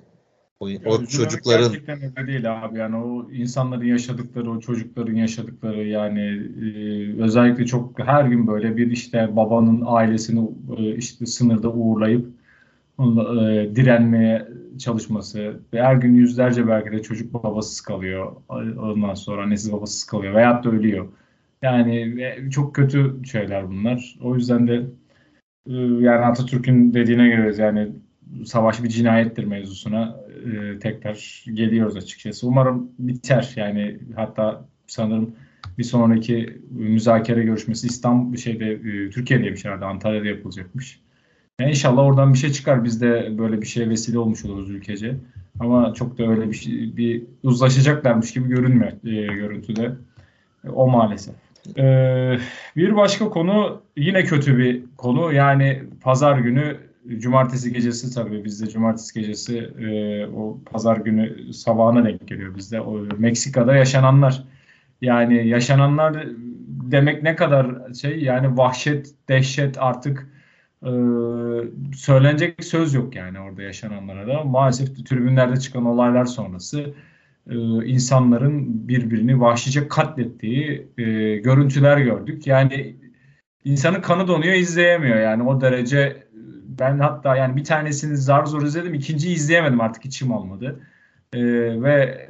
[0.59, 5.87] O, ya, o çocukların gerçekten öyle değil abi yani o insanların yaşadıkları o çocukların yaşadıkları
[5.87, 6.21] yani
[6.61, 12.27] e, özellikle çok her gün böyle bir işte babanın ailesini e, işte sınırda uğurlayıp
[12.97, 14.47] onunla, e, direnmeye
[14.79, 18.35] çalışması ve her gün yüzlerce belki de çocuk babasız kalıyor
[18.77, 21.07] ondan sonra annesiz babasız kalıyor veyahut da ölüyor.
[21.65, 24.15] Yani e, çok kötü şeyler bunlar.
[24.21, 24.73] O yüzden de
[25.67, 27.91] e, yani Atatürk'ün dediğine göre yani
[28.45, 32.47] savaş bir cinayettir mevzusuna e, tekrar geliyoruz açıkçası.
[32.47, 35.35] Umarım biter yani hatta sanırım
[35.77, 40.99] bir sonraki müzakere görüşmesi İstanbul şeyde e, Türkiye'deymiş herhalde Antalya'da yapılacakmış.
[41.59, 42.83] Yani inşallah oradan bir şey çıkar.
[42.83, 45.15] Biz de böyle bir şeye vesile olmuş oluruz ülkece.
[45.59, 49.91] Ama çok da öyle bir şey, bir uzlaşacaklarmış gibi görünmüyor e, görüntüde.
[50.73, 51.44] O maalesef.
[51.77, 52.37] Ee,
[52.75, 55.33] bir başka konu yine kötü bir konu.
[55.33, 56.77] Yani pazar günü
[57.17, 62.81] cumartesi gecesi tabii bizde cumartesi gecesi e, o pazar günü sabahına denk geliyor bizde.
[62.81, 64.43] O, Meksika'da yaşananlar.
[65.01, 66.25] Yani yaşananlar
[66.67, 70.29] demek ne kadar şey yani vahşet, dehşet artık
[70.83, 70.91] e,
[71.95, 74.43] söylenecek söz yok yani orada yaşananlara da.
[74.43, 76.93] Maalesef tribünlerde çıkan olaylar sonrası
[77.49, 81.03] e, insanların birbirini vahşice katlettiği e,
[81.37, 82.47] görüntüler gördük.
[82.47, 82.95] Yani
[83.65, 86.25] insanın kanı donuyor izleyemiyor yani o derece
[86.79, 90.79] ben hatta yani bir tanesini zar zor izledim ikinciyi izleyemedim artık içim olmadı.
[91.33, 91.41] E,
[91.81, 92.27] ve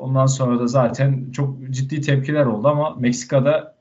[0.00, 3.78] ondan sonra da zaten çok ciddi tepkiler oldu ama Meksika'da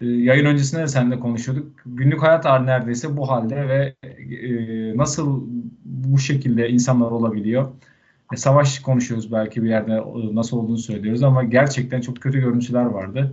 [0.00, 1.72] e, yayın öncesinde de seninle konuşuyorduk.
[1.86, 5.42] Günlük hayat neredeyse bu halde ve e, nasıl
[5.84, 7.72] bu şekilde insanlar olabiliyor?
[8.32, 10.02] E, savaş konuşuyoruz belki bir yerde
[10.34, 13.32] nasıl olduğunu söylüyoruz ama gerçekten çok kötü görüntüler vardı.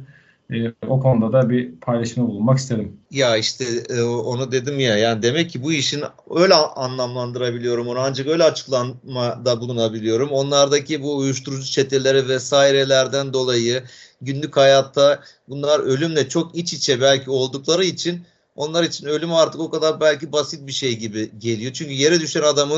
[0.54, 0.56] E,
[0.88, 2.98] o konuda da bir paylaşımda bulunmak istedim.
[3.12, 6.04] Ya işte e, onu dedim ya yani demek ki bu işin
[6.36, 10.30] öyle anlamlandırabiliyorum onu ancak öyle açıklamada bulunabiliyorum.
[10.30, 13.84] Onlardaki bu uyuşturucu çeteleri vesairelerden dolayı
[14.22, 15.20] günlük hayatta
[15.50, 18.26] bunlar ölümle çok iç içe belki oldukları için
[18.56, 21.74] onlar için ölüm artık o kadar belki basit bir şey gibi geliyor.
[21.74, 22.76] Çünkü yere düşen adamı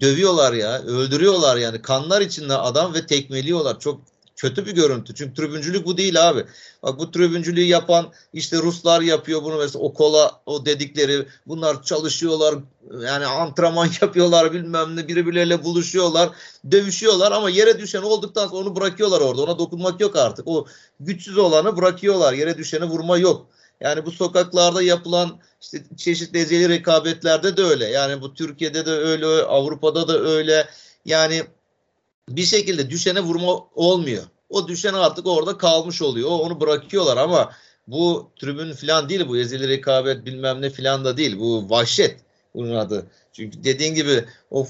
[0.00, 3.80] dövüyorlar ya, öldürüyorlar yani kanlar içinde adam ve tekmeliyorlar.
[3.80, 4.00] Çok
[4.36, 5.14] kötü bir görüntü.
[5.14, 6.44] Çünkü tribüncülük bu değil abi.
[6.82, 12.54] Bak bu tribüncülüğü yapan işte Ruslar yapıyor bunu mesela o kola o dedikleri bunlar çalışıyorlar
[13.04, 16.30] yani antrenman yapıyorlar bilmem ne birbirleriyle buluşuyorlar
[16.70, 20.66] dövüşüyorlar ama yere düşen olduktan sonra onu bırakıyorlar orada ona dokunmak yok artık o
[21.00, 23.46] güçsüz olanı bırakıyorlar yere düşeni vurma yok.
[23.82, 27.86] Yani bu sokaklarda yapılan işte çeşitli ezeli rekabetlerde de öyle.
[27.86, 30.68] Yani bu Türkiye'de de öyle, Avrupa'da da öyle.
[31.04, 31.42] Yani
[32.28, 34.22] bir şekilde düşene vurma olmuyor.
[34.48, 36.30] O düşen artık orada kalmış oluyor.
[36.30, 37.52] Onu bırakıyorlar ama
[37.86, 41.38] bu tribün falan değil bu ezeli rekabet bilmem ne falan da değil.
[41.38, 42.20] Bu vahşet
[42.54, 43.06] bunun adı.
[43.32, 44.66] Çünkü dediğin gibi o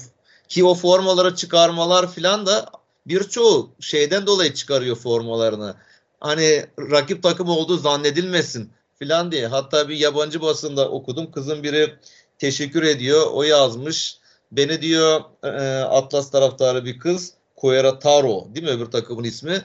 [0.49, 2.65] ki o formaları çıkarmalar falan da
[3.07, 5.75] birçoğu şeyden dolayı çıkarıyor formalarını.
[6.19, 8.71] Hani rakip takım olduğu zannedilmesin
[9.03, 9.47] filan diye.
[9.47, 11.31] Hatta bir yabancı basında okudum.
[11.31, 11.93] Kızın biri
[12.37, 13.27] teşekkür ediyor.
[13.33, 14.17] O yazmış.
[14.51, 15.49] Beni diyor e,
[15.83, 17.33] Atlas taraftarı bir kız.
[17.55, 19.61] Koyera Taro değil mi öbür takımın ismi?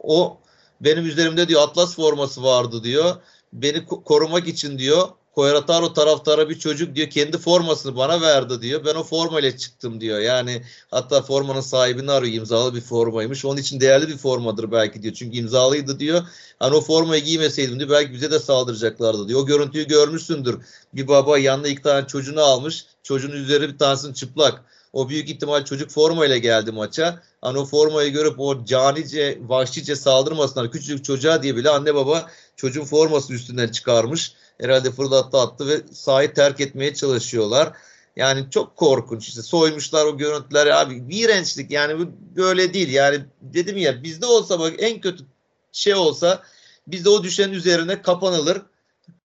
[0.00, 0.38] O
[0.80, 3.16] benim üzerimde diyor Atlas forması vardı diyor.
[3.52, 8.84] Beni korumak için diyor Koyrataro taraftara bir çocuk diyor kendi formasını bana verdi diyor.
[8.84, 10.18] Ben o formayla çıktım diyor.
[10.18, 12.34] Yani hatta formanın sahibini arıyor.
[12.34, 13.44] imzalı bir formaymış.
[13.44, 15.14] Onun için değerli bir formadır belki diyor.
[15.14, 16.22] Çünkü imzalıydı diyor.
[16.58, 19.40] Hani o formayı giymeseydim diyor belki bize de saldıracaklardı diyor.
[19.40, 20.58] O görüntüyü görmüşsündür.
[20.94, 22.84] Bir baba yanına iki tane çocuğunu almış.
[23.02, 24.64] Çocuğun üzeri bir tanesinin çıplak.
[24.92, 27.22] O büyük ihtimal çocuk formayla geldi maça.
[27.40, 32.84] Hani o formayı görüp o canice, vahşice saldırmasınlar küçücük çocuğa diye bile anne baba çocuğun
[32.84, 34.32] forması üstünden çıkarmış.
[34.62, 37.72] Herhalde fırlattı attı ve sahayı terk etmeye çalışıyorlar.
[38.16, 39.42] Yani çok korkunç işte.
[39.42, 42.88] Soymuşlar o görüntüler abi iğrençlik yani bu böyle değil.
[42.88, 45.24] Yani dedim ya bizde olsa bak en kötü
[45.72, 46.42] şey olsa
[46.86, 48.62] bizde o düşen üzerine kapanılır.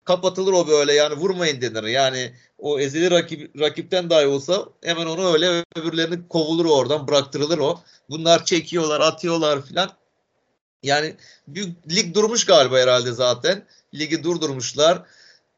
[0.04, 1.82] Kapatılır o böyle yani vurmayın denir.
[1.82, 7.80] Yani o ezeli rakip, rakipten dahi olsa hemen onu öyle öbürlerini kovulur oradan bıraktırılır o.
[8.10, 9.90] Bunlar çekiyorlar atıyorlar filan.
[10.82, 11.16] Yani
[11.90, 13.66] lig durmuş galiba herhalde zaten.
[13.94, 15.02] Ligi durdurmuşlar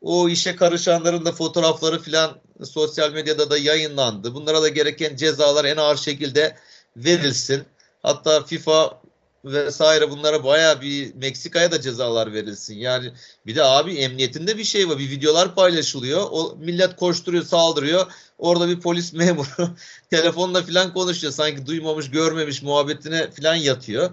[0.05, 4.35] o işe karışanların da fotoğrafları filan sosyal medyada da yayınlandı.
[4.35, 6.57] Bunlara da gereken cezalar en ağır şekilde
[6.97, 7.65] verilsin.
[8.03, 9.01] Hatta FIFA
[9.45, 12.75] vesaire bunlara baya bir Meksika'ya da cezalar verilsin.
[12.75, 13.13] Yani
[13.47, 14.99] bir de abi emniyetinde bir şey var.
[14.99, 16.27] Bir videolar paylaşılıyor.
[16.31, 18.07] O millet koşturuyor, saldırıyor.
[18.39, 19.69] Orada bir polis memuru
[20.11, 21.33] telefonla filan konuşuyor.
[21.33, 24.11] Sanki duymamış, görmemiş muhabbetine filan yatıyor.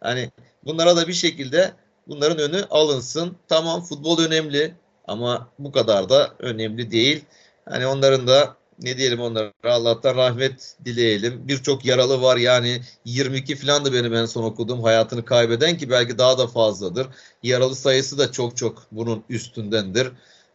[0.00, 0.30] Hani
[0.64, 1.72] bunlara da bir şekilde
[2.06, 3.36] bunların önü alınsın.
[3.48, 4.74] Tamam futbol önemli.
[5.10, 7.24] Ama bu kadar da önemli değil.
[7.68, 11.48] Hani onların da ne diyelim onlara Allah'tan rahmet dileyelim.
[11.48, 16.18] Birçok yaralı var yani 22 falan da benim en son okuduğum hayatını kaybeden ki belki
[16.18, 17.06] daha da fazladır.
[17.42, 20.08] Yaralı sayısı da çok çok bunun üstündendir.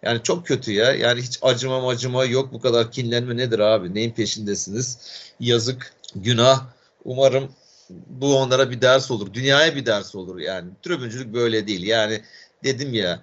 [0.04, 0.92] Yani çok kötü ya.
[0.92, 3.96] Yani hiç acıma acıma yok bu kadar kinlenme nedir abi?
[3.96, 4.98] Neyin peşindesiniz?
[5.40, 6.66] Yazık, günah.
[7.06, 7.52] Umarım
[7.90, 9.34] bu onlara bir ders olur.
[9.34, 10.70] Dünyaya bir ders olur yani.
[10.84, 11.84] Tribüncülük böyle değil.
[11.84, 12.22] Yani
[12.64, 13.22] dedim ya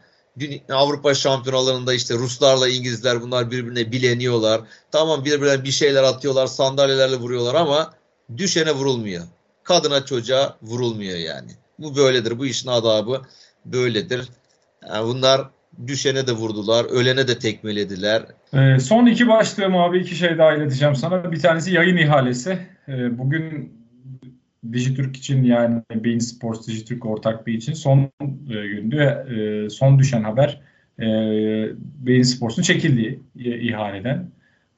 [0.70, 4.60] Avrupa şampiyonalarında işte Ruslarla İngilizler bunlar birbirine bileniyorlar.
[4.92, 7.94] Tamam birbirine bir şeyler atıyorlar, sandalyelerle vuruyorlar ama
[8.36, 9.22] düşene vurulmuyor.
[9.62, 11.50] Kadına çocuğa vurulmuyor yani.
[11.78, 12.38] Bu böyledir.
[12.38, 13.22] Bu işin adabı
[13.64, 14.28] böyledir.
[14.88, 15.40] Yani bunlar
[15.86, 18.22] düşene de vurdular, ölene de tekmelediler.
[18.54, 21.32] Ee, son iki başlığım abi iki şey daha ileteceğim sana.
[21.32, 22.58] Bir tanesi yayın ihalesi.
[22.88, 23.72] Ee, bugün
[24.72, 27.98] Dijitürk için yani Bein Sports Dijitürk ortaklığı için son
[28.50, 28.96] e, gündü.
[28.96, 30.60] E, son düşen haber
[30.98, 31.06] e,
[31.78, 34.30] Bein Sports'un çekildiği ihaleden.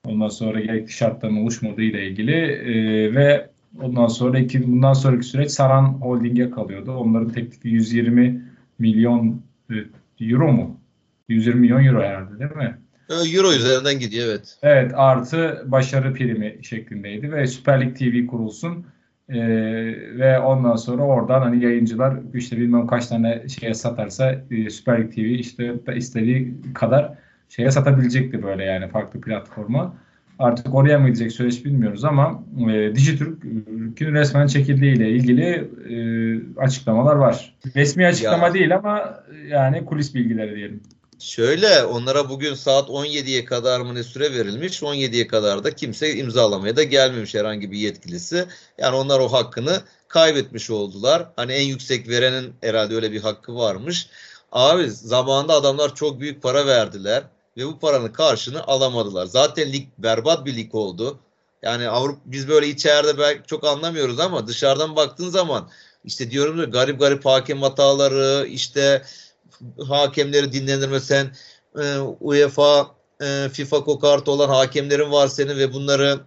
[0.07, 2.74] Ondan sonra gerekli şartların oluşmadığı ile ilgili e,
[3.14, 3.49] ve
[3.82, 6.93] ondan sonra iki, bundan sonraki süreç Saran Holding'e kalıyordu.
[6.93, 8.43] Onların teklifi 120
[8.78, 9.74] milyon e,
[10.20, 10.80] euro mu?
[11.28, 12.78] 120 milyon euro herhalde değil mi?
[13.11, 14.59] Euro üzerinden gidiyor evet.
[14.62, 18.87] Evet artı başarı primi şeklindeydi ve Süper Lig TV kurulsun.
[19.29, 19.37] Ee,
[20.18, 25.14] ve ondan sonra oradan hani yayıncılar işte bilmem kaç tane şeye satarsa e, Süper Lig
[25.14, 27.12] TV işte istediği kadar
[27.49, 29.95] şeye satabilecekti böyle yani farklı platforma.
[30.39, 37.16] Artık oraya mı gidecek süreç bilmiyoruz ama e, Dijitürk'ün resmen çekildiği ile ilgili e, açıklamalar
[37.16, 37.55] var.
[37.77, 38.55] Resmi açıklama ya.
[38.55, 40.81] değil ama yani kulis bilgileri diyelim.
[41.25, 44.83] Şöyle onlara bugün saat 17'ye kadar mı ne süre verilmiş?
[44.83, 48.47] 17'ye kadar da kimse imzalamaya da gelmemiş herhangi bir yetkilisi.
[48.79, 51.29] Yani onlar o hakkını kaybetmiş oldular.
[51.37, 54.09] Hani en yüksek verenin herhalde öyle bir hakkı varmış.
[54.53, 57.22] Abi zamanında adamlar çok büyük para verdiler
[57.57, 59.27] ve bu paranın karşını alamadılar.
[59.27, 61.18] Zaten lig berbat bir lig oldu.
[61.62, 65.70] Yani Avrupa biz böyle içeride belki çok anlamıyoruz ama dışarıdan baktığın zaman
[66.05, 69.03] işte diyorum ya garip garip hakem hataları işte
[69.89, 71.33] hakemleri dinlendirmesen
[71.79, 76.21] e, UEFA e, FIFA kokartı olan hakemlerin var senin ve bunları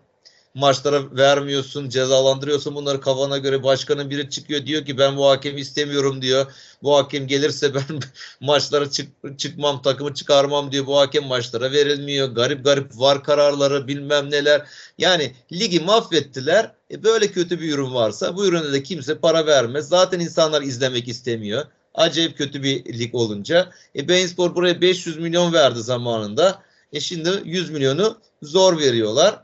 [0.57, 6.21] maçlara vermiyorsun, cezalandırıyorsun bunları kafana göre başkanın biri çıkıyor diyor ki ben bu hakemi istemiyorum
[6.21, 6.53] diyor.
[6.83, 7.83] Bu hakem gelirse ben
[8.41, 9.09] maçlara çık,
[9.39, 10.85] çıkmam, takımı çıkarmam diyor.
[10.85, 12.27] Bu hakem maçlara verilmiyor.
[12.27, 14.67] Garip garip var kararları bilmem neler.
[14.97, 16.71] Yani ligi mahvettiler.
[16.91, 19.87] E böyle kötü bir ürün varsa bu ürüne de kimse para vermez.
[19.87, 21.65] Zaten insanlar izlemek istemiyor.
[21.97, 23.71] Acayip kötü bir lig olunca.
[23.95, 26.61] E Beynspor buraya 500 milyon verdi zamanında.
[26.93, 29.43] E şimdi 100 milyonu zor veriyorlar.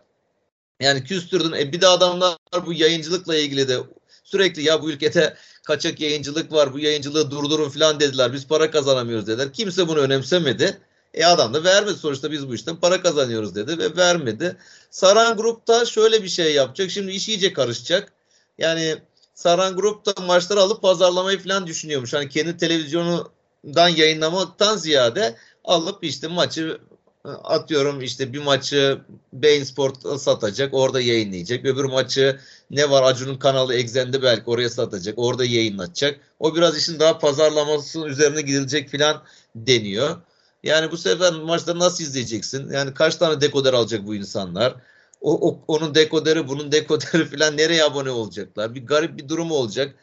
[0.79, 1.51] Yani küstürdün.
[1.51, 3.77] E bir de adamlar bu yayıncılıkla ilgili de
[4.23, 5.33] sürekli ya bu ülkede
[5.63, 8.33] kaçak yayıncılık var bu yayıncılığı durdurun falan dediler.
[8.33, 9.53] Biz para kazanamıyoruz dediler.
[9.53, 10.81] Kimse bunu önemsemedi.
[11.13, 14.57] E adam da vermedi sonuçta biz bu işten para kazanıyoruz dedi ve vermedi.
[14.91, 16.91] Saran Grup da şöyle bir şey yapacak.
[16.91, 18.13] Şimdi iş iyice karışacak.
[18.57, 18.97] Yani
[19.33, 22.13] Saran Grup da maçları alıp pazarlamayı falan düşünüyormuş.
[22.13, 26.79] Hani kendi televizyonundan yayınlamaktan ziyade alıp işte maçı
[27.23, 29.01] atıyorum işte bir maçı
[29.33, 31.65] Bein Sport satacak orada yayınlayacak.
[31.65, 32.39] Öbür maçı
[32.71, 36.19] ne var Acun'un kanalı Exxen'de belki oraya satacak orada yayınlatacak.
[36.39, 39.23] O biraz işin daha pazarlaması üzerine gidilecek filan
[39.55, 40.17] deniyor.
[40.63, 42.71] Yani bu sefer maçları nasıl izleyeceksin?
[42.71, 44.75] Yani kaç tane dekoder alacak bu insanlar?
[45.23, 48.75] O, o onun dekoderi, bunun dekoderi falan nereye abone olacaklar?
[48.75, 49.95] Bir garip bir durum olacak.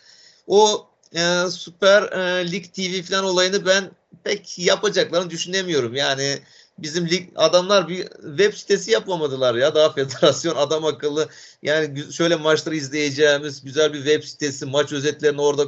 [0.47, 3.91] O e, Süper e, Lig TV falan olayını ben
[4.25, 5.95] pek yapacaklarını düşünemiyorum.
[5.95, 6.39] Yani
[6.79, 11.29] bizim lig adamlar bir web sitesi yapamadılar ya daha federasyon adam akıllı
[11.63, 15.65] yani şöyle maçları izleyeceğimiz güzel bir web sitesi maç özetlerini orada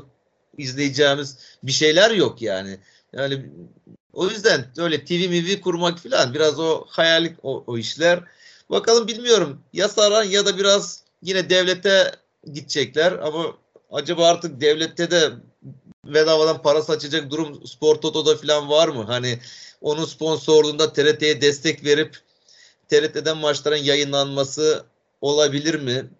[0.58, 2.78] izleyeceğimiz bir şeyler yok yani.
[3.12, 3.46] Yani
[4.12, 8.20] o yüzden öyle TV MV kurmak falan biraz o hayalik o, o işler.
[8.72, 12.12] Bakalım bilmiyorum ya saran ya da biraz yine devlete
[12.52, 13.56] gidecekler ama
[13.90, 15.30] acaba artık devlette de
[16.04, 19.04] bedavadan para saçacak durum Spor Toto'da falan var mı?
[19.06, 19.38] Hani
[19.80, 22.16] onun sponsorluğunda TRT'ye destek verip
[22.88, 24.84] TRT'den maçların yayınlanması
[25.20, 26.10] olabilir mi?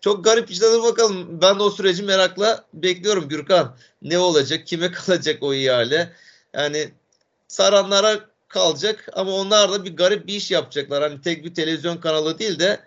[0.00, 1.40] Çok garip işler bakalım.
[1.40, 3.76] Ben de o süreci merakla bekliyorum Gürkan.
[4.02, 4.66] Ne olacak?
[4.66, 6.12] Kime kalacak o ihale?
[6.54, 6.92] Yani
[7.48, 11.02] saranlara kalacak ama onlar da bir garip bir iş yapacaklar.
[11.02, 12.80] Hani tek bir televizyon kanalı değil de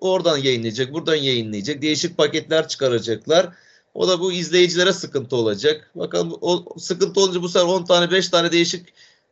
[0.00, 1.82] oradan yayınlayacak, buradan yayınlayacak.
[1.82, 3.48] Değişik paketler çıkaracaklar.
[3.94, 5.90] O da bu izleyicilere sıkıntı olacak.
[5.94, 8.86] Bakalım o sıkıntı olunca bu sefer 10 tane 5 tane değişik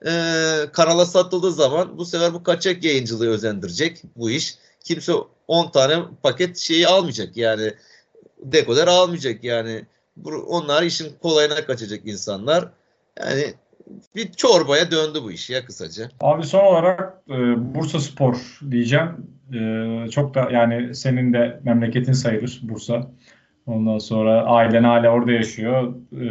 [0.07, 0.11] e,
[0.72, 4.59] kanala satıldığı zaman bu sefer bu kaçak yayıncılığı özendirecek bu iş.
[4.84, 5.12] Kimse
[5.49, 7.74] 10 tane paket şeyi almayacak yani
[8.39, 9.87] dekoder almayacak yani.
[10.24, 12.68] Onlar işin kolayına kaçacak insanlar.
[13.20, 13.55] Yani
[14.16, 16.09] bir çorbaya döndü bu iş ya kısaca.
[16.20, 17.34] Abi son olarak e,
[17.74, 19.09] Bursa Spor diyeceğim.
[19.55, 23.11] E, çok da yani senin de memleketin sayılır Bursa.
[23.66, 26.26] Ondan sonra ailen hala orada yaşıyor e,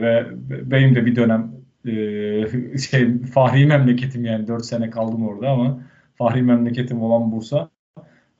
[0.00, 0.26] ve
[0.70, 1.52] benim de bir dönem
[1.86, 5.82] e, şey fahri memleketim yani 4 sene kaldım orada ama
[6.14, 7.70] fahri memleketim olan Bursa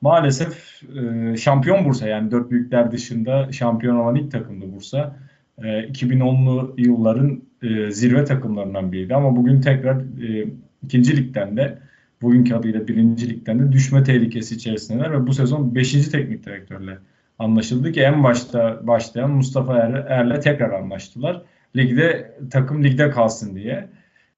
[0.01, 5.15] maalesef e, şampiyon Bursa yani dört büyükler dışında şampiyon olan ilk takımdı Bursa.
[5.63, 10.47] E, 2010'lu yılların e, zirve takımlarından biriydi ama bugün tekrar e,
[10.83, 11.77] ikinci ligden de
[12.21, 16.97] bugünkü adıyla birinci ligden de düşme tehlikesi içerisindeler ve bu sezon beşinci teknik direktörle
[17.39, 21.41] anlaşıldı ki en başta başlayan Mustafa Er, Er'le tekrar anlaştılar.
[21.75, 23.89] Ligde takım ligde kalsın diye.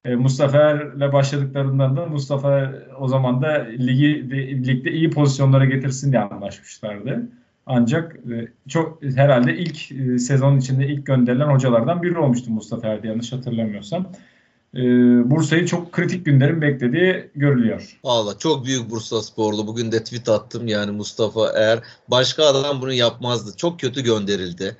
[0.04, 5.64] E, Mustafa Er'le başladıklarından da Mustafa er, o zaman da ligi de, ligde iyi pozisyonlara
[5.64, 7.28] getirsin diye anlaşmışlardı.
[7.66, 13.08] Ancak e, çok herhalde ilk e, sezon içinde ilk gönderilen hocalardan biri olmuştu Mustafa Er'de
[13.08, 14.06] yanlış hatırlamıyorsam
[14.74, 14.80] e,
[15.30, 17.98] Bursa'yı çok kritik günlerin beklediği görülüyor.
[18.04, 19.66] Valla çok büyük Bursa sporlu.
[19.66, 23.56] Bugün de tweet attım yani Mustafa eğer başka adam bunu yapmazdı.
[23.56, 24.76] Çok kötü gönderildi.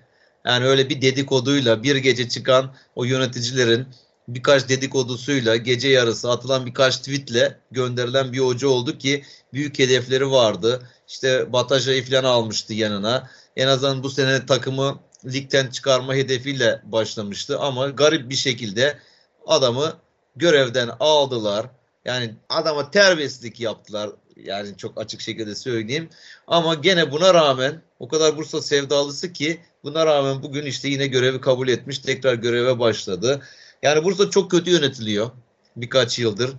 [0.47, 3.87] Yani öyle bir dedikoduyla bir gece çıkan o yöneticilerin
[4.29, 10.89] birkaç dedikodusuyla gece yarısı atılan birkaç tweetle gönderilen bir hoca oldu ki büyük hedefleri vardı.
[11.09, 13.31] İşte Bataja'yı falan almıştı yanına.
[13.57, 18.99] En azından bu sene takımı ligden çıkarma hedefiyle başlamıştı ama garip bir şekilde
[19.47, 19.97] adamı
[20.37, 21.67] görevden aldılar.
[22.05, 24.11] Yani adama terbiyesizlik yaptılar.
[24.37, 26.09] Yani çok açık şekilde söyleyeyim.
[26.47, 31.41] Ama gene buna rağmen o kadar Bursa sevdalısı ki buna rağmen bugün işte yine görevi
[31.41, 31.99] kabul etmiş.
[31.99, 33.43] Tekrar göreve başladı.
[33.85, 35.31] Yani Bursa çok kötü yönetiliyor
[35.77, 36.51] birkaç yıldır.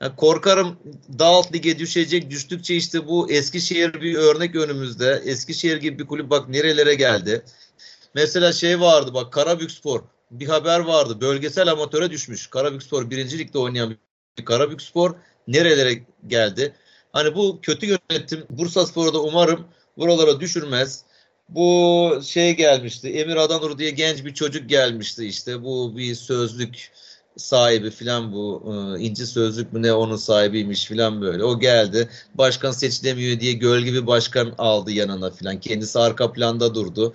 [0.00, 0.78] Yani korkarım
[1.18, 2.30] daha alt lige düşecek.
[2.30, 5.22] Düştükçe işte bu Eskişehir bir örnek önümüzde.
[5.24, 7.44] Eskişehir gibi bir kulüp bak nerelere geldi.
[8.14, 10.00] Mesela şey vardı bak Karabükspor
[10.30, 11.20] bir haber vardı.
[11.20, 12.46] Bölgesel amatöre düşmüş.
[12.46, 13.96] Karabükspor birinci ligde oynayan
[14.38, 15.14] bir Karabükspor
[15.48, 16.74] nerelere geldi?
[17.12, 19.66] Hani bu kötü yönetim Bursa Spor'u da umarım
[19.98, 21.04] buralara düşürmez.
[21.48, 23.08] Bu şey gelmişti.
[23.08, 25.64] Emir Adanur diye genç bir çocuk gelmişti işte.
[25.64, 26.92] Bu bir sözlük
[27.36, 31.44] sahibi filan bu e, inci sözlük mü ne onun sahibiymiş filan böyle.
[31.44, 32.08] O geldi.
[32.34, 35.60] Başkan seçilemiyor diye gölge bir başkan aldı yanına filan.
[35.60, 37.14] Kendisi arka planda durdu.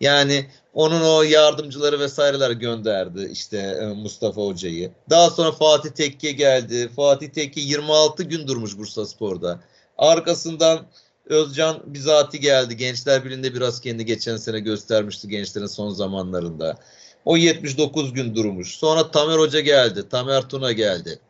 [0.00, 4.92] Yani onun o yardımcıları vesaireler gönderdi işte e, Mustafa Hoca'yı.
[5.10, 6.88] Daha sonra Fatih Tekke geldi.
[6.96, 9.60] Fatih Tekke 26 gün durmuş Bursa Spor'da.
[9.98, 10.86] Arkasından
[11.30, 12.76] Özcan bizati geldi.
[12.76, 16.78] Gençler Birliği'nde biraz kendi geçen sene göstermişti gençlerin son zamanlarında.
[17.24, 18.76] O 79 gün durmuş.
[18.76, 20.08] Sonra Tamer Hoca geldi.
[20.08, 21.20] Tamer Tuna geldi.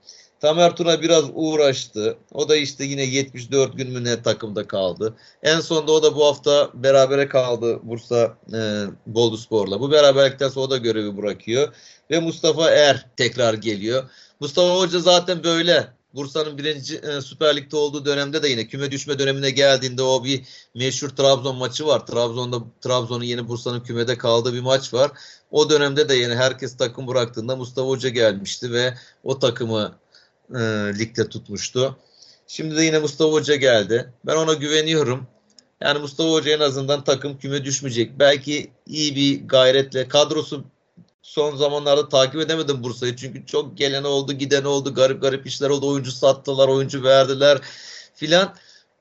[0.41, 2.17] Tamer Tuna biraz uğraştı.
[2.33, 5.15] O da işte yine 74 gün mü ne takımda kaldı.
[5.43, 9.81] En sonunda o da bu hafta berabere kaldı Bursa e, Bolu Spor'la.
[9.81, 11.75] Bu beraberlikten sonra o da görevi bırakıyor.
[12.11, 14.11] Ve Mustafa Er tekrar geliyor.
[14.41, 16.00] Mustafa Hoca zaten böyle.
[16.15, 20.43] Bursa'nın birinci e, Süper Lig'de olduğu dönemde de yine küme düşme dönemine geldiğinde o bir
[20.75, 22.07] meşhur Trabzon maçı var.
[22.07, 25.11] Trabzon'da Trabzon'un yeni Bursa'nın kümede kaldığı bir maç var.
[25.51, 28.95] O dönemde de yine herkes takım bıraktığında Mustafa Hoca gelmişti ve
[29.25, 29.99] o takımı
[30.55, 30.59] e,
[30.99, 31.97] ligde tutmuştu.
[32.47, 34.13] Şimdi de yine Mustafa Hoca geldi.
[34.27, 35.27] Ben ona güveniyorum.
[35.81, 38.19] Yani Mustafa Hoca en azından takım küme düşmeyecek.
[38.19, 40.65] Belki iyi bir gayretle kadrosu
[41.23, 43.17] son zamanlarda takip edemedim Bursa'yı.
[43.17, 45.89] Çünkü çok gelen oldu, giden oldu, garip garip işler oldu.
[45.89, 47.59] Oyuncu sattılar, oyuncu verdiler
[48.15, 48.55] filan.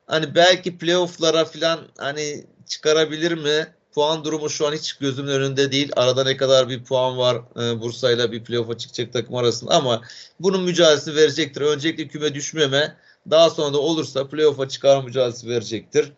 [0.08, 3.74] Hani belki playoff'lara filan hani çıkarabilir mi?
[3.94, 5.92] Puan durumu şu an hiç gözümün önünde değil.
[5.96, 10.02] Arada ne kadar bir puan var e, Bursa'yla bir playoff'a çıkacak takım arasında ama
[10.40, 11.62] bunun mücadelesini verecektir.
[11.62, 12.98] Öncelikle küme düşmeme,
[13.30, 16.12] daha sonra da olursa playoff'a çıkar mücadelesi verecektir.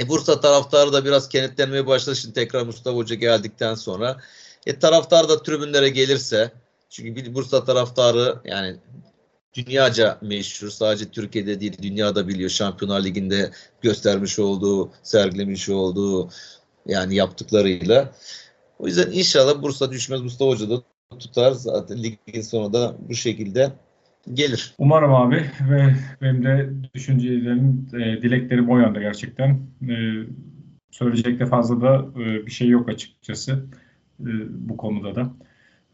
[0.00, 4.20] E, Bursa taraftarı da biraz kenetlenmeye başladı şimdi tekrar Mustafa Hoca geldikten sonra.
[4.66, 6.52] E, taraftar da tribünlere gelirse
[6.90, 8.76] çünkü bir Bursa taraftarı yani
[9.54, 10.68] dünyaca meşhur.
[10.68, 12.50] Sadece Türkiye'de değil dünyada biliyor.
[12.50, 13.50] Şampiyonlar Ligi'nde
[13.82, 16.28] göstermiş olduğu, sergilemiş olduğu
[16.86, 18.12] yani yaptıklarıyla.
[18.78, 20.20] O yüzden inşallah Bursa düşmez.
[20.20, 20.82] Mustafa Hoca da
[21.18, 21.52] tutar.
[21.52, 23.72] Zaten ligin sonu da bu şekilde
[24.32, 24.74] gelir.
[24.78, 29.50] Umarım abi ve benim de düşüncelerim, e, dileklerim o yönde gerçekten.
[29.82, 29.94] E,
[30.90, 33.64] söyleyecek de fazla da e, bir şey yok açıkçası
[34.20, 34.30] e,
[34.68, 35.30] bu konuda da.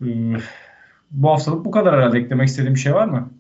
[0.03, 0.09] E,
[1.11, 2.19] bu haftalık bu kadar herhalde.
[2.19, 3.31] Eklemek istediğim bir şey var mı?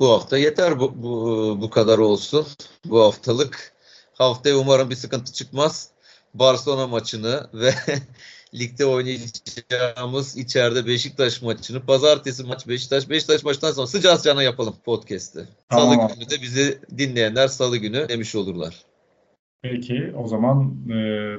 [0.00, 2.46] Bu hafta yeter bu, bu, bu kadar olsun.
[2.84, 3.72] Bu haftalık.
[4.14, 5.88] Haftaya umarım bir sıkıntı çıkmaz.
[6.34, 7.74] Barcelona maçını ve
[8.54, 15.38] ligde oynayacağımız içeride Beşiktaş maçını pazartesi maç Beşiktaş Beşiktaş maçtan sonra sıcağı sıcağına yapalım podcast'i.
[15.72, 16.10] Salı Tamam.
[16.14, 18.84] günü de bizi dinleyenler salı günü demiş olurlar.
[19.62, 20.94] Peki o zaman e,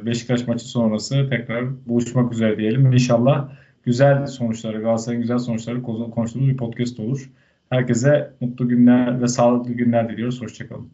[0.06, 2.92] Beşiktaş maçı sonrası tekrar buluşmak üzere diyelim.
[2.92, 3.50] İnşallah
[3.84, 7.30] güzel sonuçları, Galatasaray'ın güzel sonuçları konuştuğumuz bir podcast olur.
[7.70, 10.42] Herkese mutlu günler ve sağlıklı günler diliyoruz.
[10.42, 10.90] Hoşçakalın.